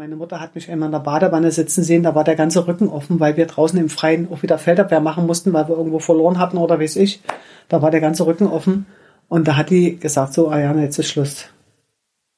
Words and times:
Meine 0.00 0.16
Mutter 0.16 0.40
hat 0.40 0.54
mich 0.54 0.70
einmal 0.70 0.86
in 0.86 0.92
der 0.92 1.00
Badewanne 1.00 1.50
sitzen 1.50 1.84
sehen, 1.84 2.02
da 2.02 2.14
war 2.14 2.24
der 2.24 2.34
ganze 2.34 2.66
Rücken 2.66 2.88
offen, 2.88 3.20
weil 3.20 3.36
wir 3.36 3.44
draußen 3.44 3.78
im 3.78 3.90
Freien 3.90 4.32
auch 4.32 4.42
wieder 4.42 4.56
Feldabwehr 4.56 5.00
machen 5.00 5.26
mussten, 5.26 5.52
weil 5.52 5.68
wir 5.68 5.76
irgendwo 5.76 5.98
verloren 5.98 6.38
hatten 6.38 6.56
oder 6.56 6.80
weiß 6.80 6.96
ich. 6.96 7.20
Da 7.68 7.82
war 7.82 7.90
der 7.90 8.00
ganze 8.00 8.26
Rücken 8.26 8.46
offen. 8.46 8.86
Und 9.28 9.46
da 9.46 9.58
hat 9.58 9.68
die 9.68 9.98
gesagt, 9.98 10.32
so, 10.32 10.50
Ariane, 10.50 10.84
jetzt 10.84 10.98
ist 10.98 11.10
Schluss. 11.10 11.50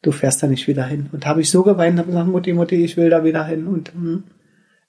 Du 0.02 0.10
fährst 0.10 0.42
da 0.42 0.48
nicht 0.48 0.66
wieder 0.66 0.84
hin. 0.84 1.08
Und 1.12 1.24
habe 1.24 1.40
ich 1.40 1.52
so 1.52 1.62
geweint, 1.62 2.00
habe 2.00 2.08
gesagt, 2.08 2.26
Mutti, 2.26 2.52
Mutti, 2.52 2.84
ich 2.84 2.96
will 2.96 3.10
da 3.10 3.22
wieder 3.22 3.44
hin. 3.44 3.68
Und 3.68 3.94
hm, 3.94 4.24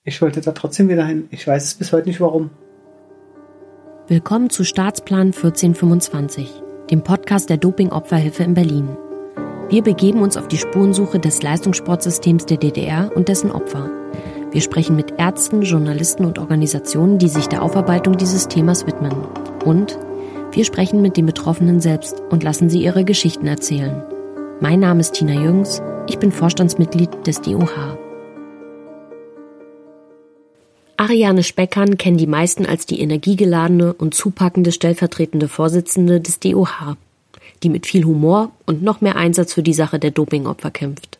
ich 0.03 0.19
wollte 0.23 0.41
da 0.41 0.51
trotzdem 0.53 0.89
wieder 0.89 1.05
hin. 1.05 1.27
Ich 1.29 1.45
weiß 1.45 1.63
es 1.63 1.75
bis 1.75 1.93
heute 1.93 2.07
nicht 2.07 2.21
warum. 2.21 2.49
Willkommen 4.07 4.49
zu 4.49 4.63
Staatsplan 4.63 5.27
1425, 5.27 6.49
dem 6.89 7.03
Podcast 7.03 7.51
der 7.51 7.57
Dopingopferhilfe 7.57 8.41
in 8.41 8.55
Berlin. 8.55 8.97
Wir 9.73 9.81
begeben 9.81 10.21
uns 10.21 10.37
auf 10.37 10.47
die 10.47 10.59
Spurensuche 10.59 11.17
des 11.17 11.41
Leistungssportsystems 11.41 12.45
der 12.45 12.57
DDR 12.57 13.09
und 13.15 13.27
dessen 13.27 13.51
Opfer. 13.51 13.89
Wir 14.51 14.61
sprechen 14.61 14.95
mit 14.95 15.15
Ärzten, 15.17 15.63
Journalisten 15.63 16.25
und 16.25 16.37
Organisationen, 16.37 17.17
die 17.17 17.27
sich 17.27 17.47
der 17.47 17.63
Aufarbeitung 17.63 18.15
dieses 18.15 18.47
Themas 18.47 18.85
widmen. 18.85 19.15
Und 19.65 19.97
wir 20.51 20.63
sprechen 20.63 21.01
mit 21.01 21.17
den 21.17 21.25
Betroffenen 21.25 21.81
selbst 21.81 22.21
und 22.29 22.43
lassen 22.43 22.69
sie 22.69 22.83
ihre 22.83 23.03
Geschichten 23.03 23.47
erzählen. 23.47 24.03
Mein 24.61 24.79
Name 24.79 24.99
ist 24.99 25.13
Tina 25.13 25.33
Jüngs, 25.33 25.81
ich 26.07 26.19
bin 26.19 26.31
Vorstandsmitglied 26.31 27.25
des 27.25 27.41
DOH. 27.41 27.97
Ariane 30.97 31.41
Speckern 31.41 31.97
kennen 31.97 32.17
die 32.17 32.27
meisten 32.27 32.67
als 32.67 32.85
die 32.85 33.01
energiegeladene 33.01 33.93
und 33.93 34.13
zupackende 34.13 34.71
stellvertretende 34.71 35.47
Vorsitzende 35.47 36.21
des 36.21 36.39
DOH 36.39 36.95
die 37.63 37.69
mit 37.69 37.85
viel 37.85 38.05
Humor 38.05 38.51
und 38.65 38.83
noch 38.83 39.01
mehr 39.01 39.15
Einsatz 39.15 39.53
für 39.53 39.63
die 39.63 39.73
Sache 39.73 39.99
der 39.99 40.11
Dopingopfer 40.11 40.71
kämpft. 40.71 41.19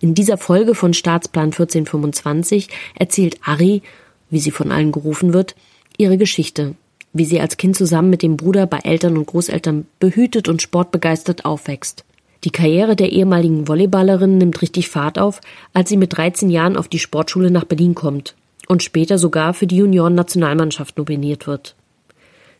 In 0.00 0.14
dieser 0.14 0.36
Folge 0.36 0.74
von 0.74 0.94
Staatsplan 0.94 1.46
1425 1.46 2.68
erzählt 2.94 3.38
Ari, 3.44 3.82
wie 4.30 4.40
sie 4.40 4.50
von 4.50 4.70
allen 4.70 4.92
gerufen 4.92 5.32
wird, 5.32 5.54
ihre 5.96 6.18
Geschichte, 6.18 6.74
wie 7.12 7.24
sie 7.24 7.40
als 7.40 7.56
Kind 7.56 7.76
zusammen 7.76 8.10
mit 8.10 8.22
dem 8.22 8.36
Bruder 8.36 8.66
bei 8.66 8.78
Eltern 8.78 9.16
und 9.16 9.26
Großeltern 9.26 9.86
behütet 9.98 10.48
und 10.48 10.62
sportbegeistert 10.62 11.44
aufwächst. 11.44 12.04
Die 12.44 12.50
Karriere 12.50 12.96
der 12.96 13.12
ehemaligen 13.12 13.68
Volleyballerin 13.68 14.38
nimmt 14.38 14.62
richtig 14.62 14.88
Fahrt 14.88 15.18
auf, 15.18 15.40
als 15.72 15.88
sie 15.88 15.96
mit 15.96 16.16
13 16.16 16.50
Jahren 16.50 16.76
auf 16.76 16.88
die 16.88 16.98
Sportschule 16.98 17.50
nach 17.50 17.64
Berlin 17.64 17.94
kommt 17.94 18.34
und 18.66 18.82
später 18.82 19.18
sogar 19.18 19.54
für 19.54 19.66
die 19.66 19.76
Junioren-Nationalmannschaft 19.76 20.98
nominiert 20.98 21.46
wird. 21.46 21.76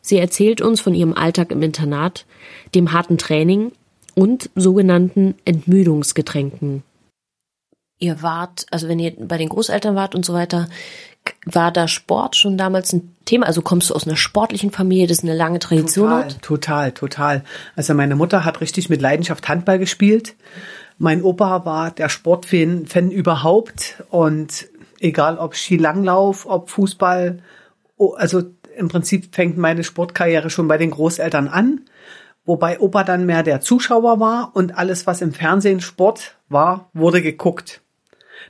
Sie 0.02 0.18
erzählt 0.18 0.60
uns 0.60 0.80
von 0.80 0.94
ihrem 0.94 1.14
Alltag 1.14 1.52
im 1.52 1.62
Internat, 1.62 2.26
dem 2.74 2.92
harten 2.92 3.18
Training 3.18 3.72
und 4.14 4.50
sogenannten 4.54 5.36
Entmüdungsgetränken. 5.44 6.82
Ihr 7.98 8.20
wart, 8.20 8.66
also 8.72 8.88
wenn 8.88 8.98
ihr 8.98 9.12
bei 9.16 9.38
den 9.38 9.48
Großeltern 9.48 9.94
wart 9.94 10.16
und 10.16 10.26
so 10.26 10.34
weiter, 10.34 10.68
war 11.46 11.70
da 11.70 11.86
Sport 11.86 12.34
schon 12.34 12.58
damals 12.58 12.92
ein 12.92 13.14
Thema? 13.24 13.46
Also 13.46 13.62
kommst 13.62 13.90
du 13.90 13.94
aus 13.94 14.06
einer 14.06 14.16
sportlichen 14.16 14.72
Familie, 14.72 15.06
das 15.06 15.22
eine 15.22 15.36
lange 15.36 15.60
Tradition 15.60 16.08
total, 16.08 16.24
hat? 16.24 16.42
Total, 16.42 16.92
total. 16.92 17.44
Also 17.76 17.94
meine 17.94 18.16
Mutter 18.16 18.44
hat 18.44 18.60
richtig 18.60 18.88
mit 18.88 19.00
Leidenschaft 19.00 19.48
Handball 19.48 19.78
gespielt. 19.78 20.34
Mein 20.98 21.22
Opa 21.22 21.64
war 21.64 21.92
der 21.92 22.08
Sportfan 22.08 22.86
Fan 22.86 23.12
überhaupt 23.12 24.02
und 24.10 24.66
egal 24.98 25.38
ob 25.38 25.54
Skilanglauf, 25.54 26.46
ob 26.46 26.70
Fußball, 26.70 27.38
also 28.16 28.42
im 28.76 28.88
Prinzip 28.88 29.34
fängt 29.34 29.56
meine 29.56 29.84
Sportkarriere 29.84 30.50
schon 30.50 30.68
bei 30.68 30.78
den 30.78 30.90
Großeltern 30.90 31.48
an, 31.48 31.82
wobei 32.44 32.80
Opa 32.80 33.04
dann 33.04 33.26
mehr 33.26 33.42
der 33.42 33.60
Zuschauer 33.60 34.20
war 34.20 34.52
und 34.54 34.76
alles, 34.76 35.06
was 35.06 35.22
im 35.22 35.32
Fernsehen 35.32 35.80
Sport 35.80 36.36
war, 36.48 36.90
wurde 36.92 37.22
geguckt. 37.22 37.80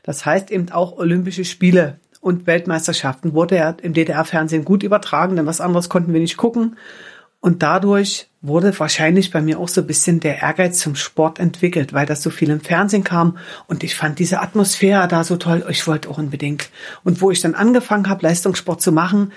Das 0.03 0.25
heißt 0.25 0.51
eben 0.51 0.70
auch 0.70 0.97
Olympische 0.98 1.45
Spiele 1.45 2.01
und 2.20 2.47
Weltmeisterschaften 2.47 3.34
wurde 3.34 3.56
ja 3.56 3.70
im 3.83 3.92
DDR-Fernsehen 3.92 4.64
gut 4.64 4.83
übertragen, 4.83 5.37
denn 5.37 5.47
was 5.47 5.61
anderes 5.61 5.89
konnten 5.89 6.12
wir 6.12 6.20
nicht 6.20 6.36
gucken. 6.36 6.77
Und 7.41 7.64
dadurch 7.64 8.29
wurde 8.41 8.79
wahrscheinlich 8.79 9.33
bei 9.33 9.42
mir 9.42 9.58
auch 9.58 9.68
so 9.68 9.80
ein 9.80 9.86
bisschen 9.89 10.20
der 10.20 10.42
Ehrgeiz 10.42 10.79
zum 10.79 10.95
Sport 10.95 11.41
entwickelt, 11.41 11.92
weil 11.92 12.07
das 12.07 12.23
so 12.23 12.30
viel 12.30 12.51
im 12.51 12.61
Fernsehen 12.61 13.02
kam 13.02 13.36
und 13.67 13.83
ich 13.83 13.97
fand 13.97 14.20
diese 14.20 14.41
Atmosphäre 14.41 15.08
da 15.08 15.24
so 15.24 15.36
toll. 15.36 15.64
Ich 15.68 15.85
wollte 15.89 16.08
auch 16.08 16.18
unbedingt. 16.18 16.70
Und 17.02 17.20
wo 17.20 17.33
ich 17.33 17.41
dann 17.41 17.57
angefangen 17.57 18.08
habe, 18.08 18.23
Leistungssport 18.23 18.80
zu 18.80 18.92
machen, 18.92 19.33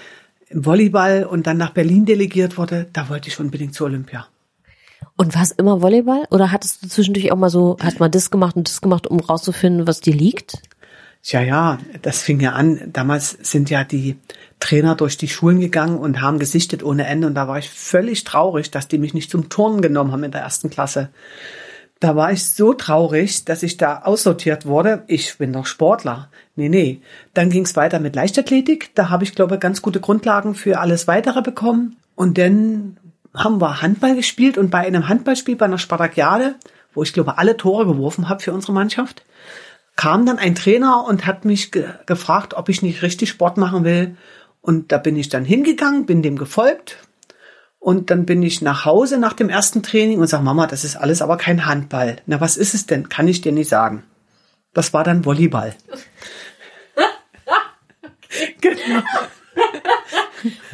im 0.50 0.66
Volleyball 0.66 1.25
und 1.25 1.47
dann 1.47 1.57
nach 1.57 1.72
Berlin 1.72 2.06
delegiert 2.06 2.57
wurde, 2.57 2.88
da 2.94 3.09
wollte 3.09 3.29
ich 3.29 3.39
unbedingt 3.39 3.73
zur 3.73 3.88
Olympia. 3.88 4.28
Und 5.17 5.33
war 5.33 5.44
es 5.44 5.51
immer 5.51 5.81
Volleyball? 5.81 6.25
Oder 6.29 6.51
hattest 6.51 6.83
du 6.83 6.88
zwischendurch 6.88 7.31
auch 7.31 7.38
mal 7.38 7.50
so, 7.50 7.78
hast 7.81 8.00
mal 8.00 8.09
das 8.09 8.31
gemacht 8.31 8.55
und 8.55 8.67
das 8.67 8.81
gemacht, 8.81 9.07
um 9.07 9.19
rauszufinden, 9.19 9.88
was 9.88 10.01
dir 10.01 10.13
liegt? 10.13 10.61
Ja, 11.23 11.41
ja, 11.41 11.79
das 12.01 12.22
fing 12.22 12.39
ja 12.39 12.51
an. 12.51 12.91
Damals 12.94 13.31
sind 13.41 13.69
ja 13.69 13.84
die 13.84 14.17
Trainer 14.59 14.95
durch 14.95 15.17
die 15.17 15.28
Schulen 15.28 15.59
gegangen 15.59 15.97
und 15.97 16.22
haben 16.22 16.38
gesichtet 16.38 16.84
ohne 16.84 17.07
Ende. 17.07 17.28
Und 17.28 17.35
da 17.35 17.47
war 17.47 17.57
ich 17.57 17.69
völlig 17.69 18.25
traurig, 18.25 18.69
dass 18.72 18.88
die 18.88 19.00
mich 19.00 19.13
nicht 19.13 19.31
zum 19.31 19.50
Turnen 19.50 19.81
genommen 19.81 20.11
haben 20.11 20.23
in 20.23 20.31
der 20.31 20.41
ersten 20.41 20.69
Klasse. 20.69 21.09
Da 22.05 22.16
war 22.16 22.31
ich 22.31 22.45
so 22.45 22.75
traurig, 22.75 23.45
dass 23.45 23.63
ich 23.63 23.77
da 23.77 24.03
aussortiert 24.03 24.67
wurde. 24.67 25.01
Ich 25.07 25.39
bin 25.39 25.51
doch 25.51 25.66
Sportler. 25.66 26.29
Nee, 26.55 26.69
nee. 26.69 27.01
Dann 27.33 27.49
ging 27.49 27.63
es 27.63 27.75
weiter 27.75 27.99
mit 27.99 28.16
Leichtathletik. 28.16 28.93
Da 28.93 29.09
habe 29.09 29.23
ich, 29.23 29.33
glaube 29.33 29.55
ich, 29.55 29.59
ganz 29.59 29.81
gute 29.81 29.99
Grundlagen 29.99 30.53
für 30.53 30.77
alles 30.77 31.07
weitere 31.07 31.41
bekommen. 31.41 31.95
Und 32.13 32.38
dann 32.38 32.97
haben 33.33 33.59
wir 33.59 33.81
Handball 33.81 34.16
gespielt 34.16 34.59
und 34.59 34.69
bei 34.69 34.85
einem 34.85 35.09
Handballspiel 35.09 35.55
bei 35.55 35.66
einer 35.66 35.79
Spartakiade, 35.79 36.53
wo 36.93 37.01
ich 37.01 37.11
glaube 37.11 37.39
alle 37.39 37.57
Tore 37.57 37.88
geworfen 37.88 38.29
habe 38.29 38.43
für 38.43 38.53
unsere 38.53 38.73
Mannschaft, 38.73 39.23
kam 39.95 40.27
dann 40.27 40.37
ein 40.37 40.53
Trainer 40.53 41.05
und 41.07 41.25
hat 41.25 41.43
mich 41.43 41.72
ge 41.72 41.85
gefragt, 42.05 42.53
ob 42.53 42.69
ich 42.69 42.83
nicht 42.83 43.01
richtig 43.01 43.29
Sport 43.29 43.57
machen 43.57 43.83
will. 43.83 44.16
Und 44.61 44.91
da 44.91 44.99
bin 44.99 45.16
ich 45.16 45.29
dann 45.29 45.43
hingegangen, 45.43 46.05
bin 46.05 46.22
dem 46.22 46.37
gefolgt, 46.37 46.99
und 47.85 48.09
dann 48.09 48.25
bin 48.25 48.41
ich 48.41 48.63
nach 48.63 48.84
Hause 48.84 49.19
nach 49.19 49.34
dem 49.34 49.47
ersten 49.47 49.84
Training 49.84 50.18
und 50.18 50.25
sage, 50.25 50.44
Mama, 50.44 50.66
das 50.66 50.84
ist 50.84 50.96
alles 50.96 51.22
aber 51.22 51.38
kein 51.38 51.68
Handball. 51.68 52.16
Na, 52.25 52.41
was 52.41 52.57
ist 52.57 52.73
es 52.73 52.88
denn? 52.88 53.09
Kann 53.09 53.28
ich 53.28 53.41
dir 53.41 53.51
nicht 53.51 53.69
sagen. 53.69 54.01
Das 54.73 54.91
war 54.91 55.03
dann 55.03 55.23
Volleyball. 55.23 55.75
genau. 58.62 59.03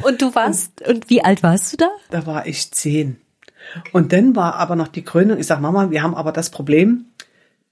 Und 0.02 0.22
du 0.22 0.34
warst, 0.34 0.80
und 0.88 1.10
wie 1.10 1.22
alt 1.22 1.42
warst 1.42 1.74
du 1.74 1.76
da? 1.76 1.90
Da 2.08 2.24
war 2.24 2.46
ich 2.46 2.72
zehn. 2.72 3.20
Und 3.92 4.14
dann 4.14 4.34
war 4.34 4.54
aber 4.54 4.74
noch 4.74 4.88
die 4.88 5.04
Krönung, 5.04 5.36
ich 5.36 5.46
sag, 5.46 5.60
Mama, 5.60 5.90
wir 5.90 6.02
haben 6.02 6.14
aber 6.14 6.32
das 6.32 6.48
Problem, 6.48 7.04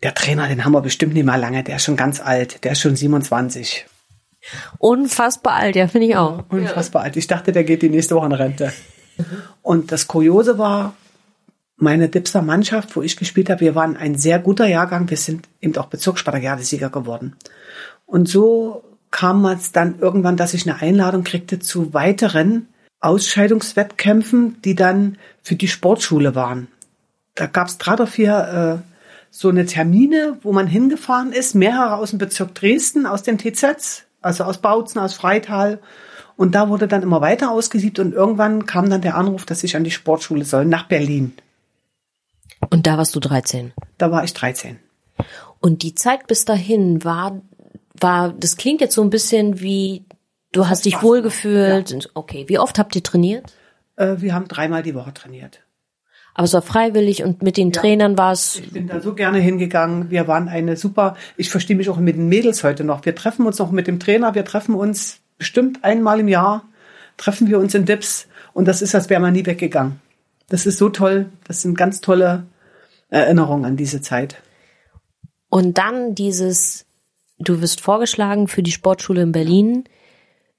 der 0.03 0.15
Trainer, 0.15 0.49
den 0.49 0.67
haben 0.67 0.72
wir 0.72 0.83
bestimmt 0.83 1.15
nicht 1.15 1.25
mal 1.25 1.41
lange, 1.41 1.65
der 1.65 1.77
ist 1.77 1.84
schon 1.84 1.97
ganz 1.97 2.21
alt, 2.21 2.62
der 2.62 2.72
ist 2.72 2.81
schon 2.81 2.95
27. 2.95 3.87
Unfassbar 4.77 5.55
alt, 5.55 5.77
ja, 5.77 5.89
finde 5.89 6.09
ich 6.09 6.17
auch. 6.17 6.45
Unfassbar 6.51 7.05
alt. 7.05 7.17
Ich 7.17 7.27
dachte, 7.27 7.53
der 7.53 7.65
geht 7.65 7.81
die 7.81 7.89
nächste 7.89 8.15
Woche 8.17 8.27
in 8.27 8.33
Rente. 8.33 8.71
Und 9.62 9.92
das 9.92 10.06
Kuriose 10.06 10.58
war, 10.58 10.94
meine 11.76 12.08
Dipser 12.08 12.42
Mannschaft, 12.42 12.94
wo 12.94 13.03
ich 13.03 13.16
gespielt 13.16 13.48
habe, 13.50 13.60
wir 13.60 13.75
waren 13.75 13.97
ein 13.97 14.16
sehr 14.16 14.38
guter 14.38 14.66
Jahrgang. 14.66 15.08
Wir 15.08 15.16
sind 15.16 15.48
eben 15.60 15.76
auch 15.76 15.86
Bezirksspartakiade-Sieger 15.86 16.91
geworden. 16.91 17.36
Und 18.06 18.28
so 18.28 18.84
kam 19.10 19.44
es 19.47 19.72
dann 19.72 19.98
irgendwann, 19.98 20.36
dass 20.36 20.54
ich 20.54 20.69
eine 20.69 20.80
Einladung 20.80 21.25
kriegte 21.25 21.59
zu 21.59 21.94
weiteren 21.94 22.69
Ausscheidungswettkämpfen, 23.00 24.60
die 24.62 24.75
dann 24.75 25.16
für 25.42 25.56
die 25.56 25.69
Sportschule 25.69 26.34
waren. 26.34 26.69
Da 27.34 27.47
gab 27.47 27.69
es 27.69 27.78
drei 27.78 27.94
oder 27.94 28.06
vier 28.06 28.82
äh, 28.82 28.91
so 29.30 29.48
eine 29.48 29.64
Termine, 29.64 30.36
wo 30.42 30.53
man 30.53 30.66
hingefahren 30.66 31.32
ist, 31.32 31.54
mehrere 31.54 31.97
aus 31.97 32.10
dem 32.10 32.19
Bezirk 32.19 32.54
Dresden, 32.54 33.06
aus 33.06 33.22
den 33.22 33.38
TZs, 33.38 34.04
also 34.20 34.44
aus 34.44 34.59
Bautzen, 34.59 35.00
aus 35.00 35.14
Freital 35.14 35.78
und 36.41 36.55
da 36.55 36.71
wurde 36.71 36.89
dann 36.89 37.03
immer 37.03 37.21
weiter 37.21 37.51
ausgesiebt 37.51 37.99
und 37.99 38.15
irgendwann 38.15 38.65
kam 38.65 38.89
dann 38.89 39.03
der 39.03 39.15
Anruf, 39.15 39.45
dass 39.45 39.62
ich 39.62 39.77
an 39.77 39.84
die 39.84 39.91
Sportschule 39.91 40.47
soll, 40.47 40.65
nach 40.65 40.89
Berlin. 40.89 41.34
Und 42.71 42.87
da 42.87 42.97
warst 42.97 43.15
du 43.15 43.21
13? 43.21 43.75
Da 43.99 44.11
war 44.11 44.25
ich 44.25 44.33
13. 44.33 44.78
Und 45.61 45.83
die 45.83 45.95
Zeit 45.95 46.28
bis 46.28 46.47
dahin 46.47 47.05
war, 47.05 47.43
war, 47.92 48.33
das 48.33 48.57
klingt 48.57 48.81
jetzt 48.81 48.95
so 48.95 49.03
ein 49.03 49.10
bisschen 49.10 49.60
wie, 49.60 50.07
du 50.53 50.66
hast 50.66 50.87
dich 50.87 51.03
wohlgefühlt. 51.03 51.91
Ja. 51.91 51.98
Okay, 52.15 52.47
wie 52.48 52.59
oft 52.59 52.78
habt 52.78 52.97
ihr 52.97 53.03
trainiert? 53.03 53.53
Äh, 53.97 54.16
wir 54.21 54.33
haben 54.33 54.48
dreimal 54.48 54.83
die 54.83 54.95
Woche 54.95 55.13
trainiert. 55.13 55.60
Aber 56.33 56.47
es 56.47 56.54
war 56.54 56.63
freiwillig 56.63 57.22
und 57.22 57.43
mit 57.43 57.59
den 57.59 57.71
ja. 57.71 57.83
Trainern 57.83 58.16
war 58.16 58.33
es. 58.33 58.60
Ich 58.60 58.72
bin 58.72 58.86
da 58.86 59.03
so 59.03 59.15
gerne 59.15 59.41
hingegangen. 59.41 60.09
Wir 60.09 60.27
waren 60.27 60.48
eine 60.48 60.78
super, 60.78 61.19
ich 61.36 61.51
verstehe 61.51 61.77
mich 61.77 61.91
auch 61.91 61.98
mit 61.98 62.16
den 62.16 62.31
Mädels 62.31 62.65
heute 62.65 62.83
noch. 62.83 63.04
Wir 63.04 63.15
treffen 63.15 63.45
uns 63.45 63.59
noch 63.59 63.72
mit 63.72 63.86
dem 63.86 64.01
Trainer, 64.01 64.34
wir 64.34 64.47
treffen 64.47 64.75
uns 64.75 65.21
bestimmt 65.41 65.83
einmal 65.84 66.21
im 66.21 66.28
Jahr 66.28 66.69
treffen 67.16 67.48
wir 67.48 67.59
uns 67.59 67.75
in 67.75 67.87
Dips 67.87 68.28
und 68.53 68.69
das 68.69 68.83
ist, 68.83 68.95
als 68.95 69.10
wäre 69.10 69.21
man 69.21 69.33
nie 69.33 69.47
weggegangen. 69.47 70.01
Das 70.51 70.66
ist 70.66 70.77
so 70.78 70.91
toll. 70.91 71.31
Das 71.45 71.63
sind 71.63 71.78
ganz 71.78 72.03
tolle 72.03 72.45
Erinnerungen 73.09 73.65
an 73.65 73.77
diese 73.77 74.03
Zeit. 74.03 74.37
Und 75.48 75.78
dann 75.78 76.15
dieses, 76.15 76.84
du 77.39 77.63
wirst 77.63 77.81
vorgeschlagen 77.81 78.48
für 78.48 78.63
die 78.63 78.71
Sportschule 78.71 79.22
in 79.22 79.33
Berlin. 79.33 79.84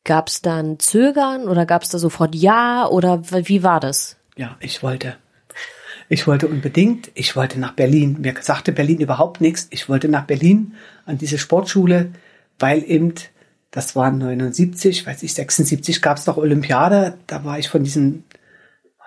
Gab 0.04 0.30
es 0.30 0.42
dann 0.42 0.80
Zögern 0.80 1.48
oder 1.48 1.68
gab 1.68 1.84
es 1.84 1.89
da 1.89 2.00
sofort 2.00 2.34
Ja 2.34 2.88
oder 2.88 3.22
wie 3.31 3.62
war 3.62 3.80
das? 3.80 4.18
Ja, 4.36 4.57
ich 4.60 4.81
wollte. 4.81 5.16
Ich 6.10 6.25
wollte 6.25 6.48
unbedingt, 6.48 7.12
ich 7.13 7.36
wollte 7.36 7.60
nach 7.60 7.74
Berlin. 7.74 8.18
Mir 8.19 8.34
sagte 8.42 8.72
Berlin 8.72 9.00
überhaupt 9.00 9.42
nichts. 9.42 9.68
Ich 9.69 9.88
wollte 9.88 10.10
nach 10.10 10.25
Berlin 10.25 10.74
an 11.06 11.19
diese 11.19 11.38
Sportschule, 11.38 12.12
weil 12.57 12.84
eben, 12.84 13.13
das 13.71 13.95
war 13.95 14.12
79, 14.12 15.07
weiß 15.07 15.23
ich, 15.23 15.33
76 15.33 16.01
gab 16.01 16.18
es 16.18 16.27
noch 16.27 16.38
Olympiade. 16.38 17.18
Da 17.27 17.45
war 17.45 17.57
ich 17.57 17.69
von 17.69 17.83
diesem, 17.83 18.25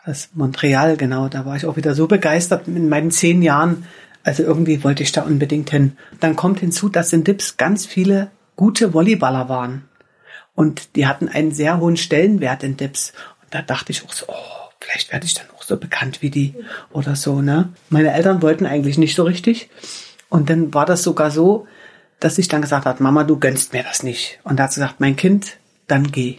das 0.06 0.30
Montreal, 0.32 0.96
genau, 0.96 1.28
da 1.28 1.44
war 1.44 1.56
ich 1.56 1.66
auch 1.66 1.76
wieder 1.76 1.94
so 1.94 2.06
begeistert 2.06 2.66
in 2.66 2.88
meinen 2.88 3.10
zehn 3.10 3.42
Jahren. 3.42 3.86
Also 4.22 4.42
irgendwie 4.42 4.82
wollte 4.82 5.02
ich 5.02 5.12
da 5.12 5.22
unbedingt 5.22 5.68
hin. 5.70 5.98
Dann 6.18 6.34
kommt 6.34 6.60
hinzu, 6.60 6.88
dass 6.88 7.12
in 7.12 7.24
Dips 7.24 7.58
ganz 7.58 7.84
viele 7.84 8.30
gute 8.56 8.92
Volleyballer 8.92 9.50
waren. 9.50 9.84
Und 10.54 10.96
die 10.96 11.06
hatten 11.06 11.28
einen 11.28 11.52
sehr 11.52 11.78
hohen 11.78 11.98
Stellenwert 11.98 12.62
in 12.62 12.78
Dips. 12.78 13.12
Und 13.42 13.52
da 13.54 13.60
dachte 13.60 13.92
ich 13.92 14.04
auch 14.04 14.12
so, 14.12 14.24
oh, 14.28 14.70
vielleicht 14.80 15.12
werde 15.12 15.26
ich 15.26 15.34
dann 15.34 15.46
auch 15.54 15.62
so 15.62 15.76
bekannt 15.76 16.22
wie 16.22 16.30
die 16.30 16.54
oder 16.90 17.16
so, 17.16 17.42
ne? 17.42 17.70
Meine 17.90 18.12
Eltern 18.12 18.40
wollten 18.40 18.64
eigentlich 18.64 18.96
nicht 18.96 19.14
so 19.14 19.24
richtig. 19.24 19.68
Und 20.30 20.48
dann 20.48 20.72
war 20.72 20.86
das 20.86 21.02
sogar 21.02 21.30
so, 21.30 21.66
dass 22.20 22.38
ich 22.38 22.48
dann 22.48 22.62
gesagt 22.62 22.86
habe, 22.86 23.02
Mama, 23.02 23.24
du 23.24 23.38
gönnst 23.38 23.72
mir 23.72 23.82
das 23.82 24.02
nicht. 24.02 24.40
Und 24.44 24.58
da 24.58 24.64
hat 24.64 24.72
sie 24.72 24.80
gesagt, 24.80 25.00
mein 25.00 25.16
Kind, 25.16 25.56
dann 25.86 26.10
geh. 26.10 26.38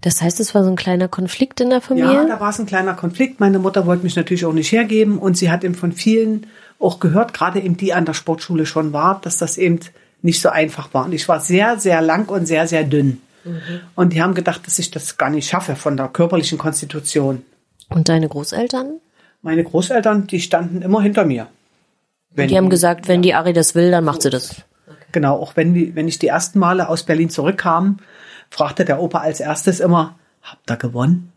Das 0.00 0.22
heißt, 0.22 0.40
es 0.40 0.54
war 0.54 0.64
so 0.64 0.70
ein 0.70 0.76
kleiner 0.76 1.08
Konflikt 1.08 1.60
in 1.60 1.70
der 1.70 1.80
Familie? 1.80 2.14
Ja, 2.14 2.24
da 2.24 2.40
war 2.40 2.50
es 2.50 2.58
ein 2.58 2.66
kleiner 2.66 2.94
Konflikt. 2.94 3.38
Meine 3.38 3.58
Mutter 3.58 3.84
wollte 3.86 4.04
mich 4.04 4.16
natürlich 4.16 4.46
auch 4.46 4.52
nicht 4.52 4.72
hergeben 4.72 5.18
und 5.18 5.36
sie 5.36 5.50
hat 5.50 5.62
eben 5.62 5.74
von 5.74 5.92
vielen 5.92 6.46
auch 6.78 7.00
gehört, 7.00 7.34
gerade 7.34 7.60
eben 7.60 7.76
die 7.76 7.92
an 7.92 8.06
der 8.06 8.14
Sportschule 8.14 8.64
schon 8.64 8.94
war, 8.94 9.20
dass 9.20 9.36
das 9.36 9.58
eben 9.58 9.80
nicht 10.22 10.40
so 10.40 10.48
einfach 10.48 10.94
war. 10.94 11.04
Und 11.04 11.12
ich 11.12 11.28
war 11.28 11.40
sehr, 11.40 11.78
sehr 11.78 12.00
lang 12.00 12.28
und 12.28 12.46
sehr, 12.46 12.66
sehr 12.66 12.84
dünn. 12.84 13.20
Mhm. 13.44 13.80
Und 13.94 14.12
die 14.14 14.22
haben 14.22 14.34
gedacht, 14.34 14.66
dass 14.66 14.78
ich 14.78 14.90
das 14.90 15.18
gar 15.18 15.30
nicht 15.30 15.48
schaffe 15.48 15.76
von 15.76 15.96
der 15.96 16.08
körperlichen 16.08 16.56
Konstitution. 16.56 17.42
Und 17.90 18.08
deine 18.08 18.28
Großeltern? 18.28 19.00
Meine 19.42 19.64
Großeltern, 19.64 20.26
die 20.26 20.40
standen 20.40 20.82
immer 20.82 21.02
hinter 21.02 21.24
mir. 21.24 21.48
Wenn, 22.32 22.48
die 22.48 22.56
haben 22.56 22.70
gesagt, 22.70 23.08
wenn 23.08 23.22
ja. 23.22 23.22
die 23.22 23.34
Ari 23.34 23.52
das 23.52 23.74
will, 23.74 23.90
dann 23.90 24.04
macht 24.04 24.22
sie 24.22 24.30
das. 24.30 24.62
Genau, 25.12 25.36
auch 25.36 25.56
wenn, 25.56 25.74
die, 25.74 25.94
wenn 25.96 26.08
ich 26.08 26.18
die 26.18 26.28
ersten 26.28 26.58
Male 26.58 26.88
aus 26.88 27.02
Berlin 27.02 27.30
zurückkam, 27.30 27.98
fragte 28.50 28.84
der 28.84 29.00
Opa 29.00 29.18
als 29.18 29.40
erstes 29.40 29.80
immer, 29.80 30.18
habt 30.42 30.70
ihr 30.70 30.76
gewonnen? 30.76 31.32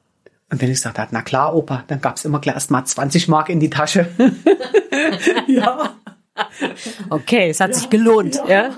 Und 0.50 0.62
wenn 0.62 0.70
ich 0.70 0.76
gesagt 0.76 1.00
habe, 1.00 1.10
na 1.12 1.24
klar, 1.24 1.56
Opa, 1.56 1.84
dann 1.88 2.00
gab 2.00 2.18
es 2.18 2.26
immer 2.26 2.40
gleich 2.40 2.56
erst 2.56 2.70
mal 2.70 2.86
20 2.86 3.28
Mark 3.28 3.50
in 3.50 3.60
die 3.60 3.72
Tasche. 3.72 4.08
ja. 5.48 5.96
Okay, 7.10 7.50
es 7.50 7.60
hat 7.60 7.70
ja. 7.70 7.76
sich 7.76 7.90
gelohnt, 7.90 8.36
ja. 8.48 8.66
ja? 8.66 8.78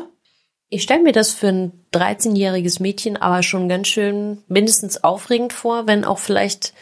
Ich 0.69 0.83
stelle 0.83 1.03
mir 1.03 1.11
das 1.11 1.33
für 1.33 1.47
ein 1.47 1.71
13-jähriges 1.93 2.81
Mädchen 2.81 3.17
aber 3.17 3.43
schon 3.43 3.69
ganz 3.69 3.87
schön 3.87 4.43
mindestens 4.47 5.03
aufregend 5.03 5.53
vor, 5.53 5.87
wenn 5.87 6.05
auch 6.05 6.19
vielleicht 6.19 6.73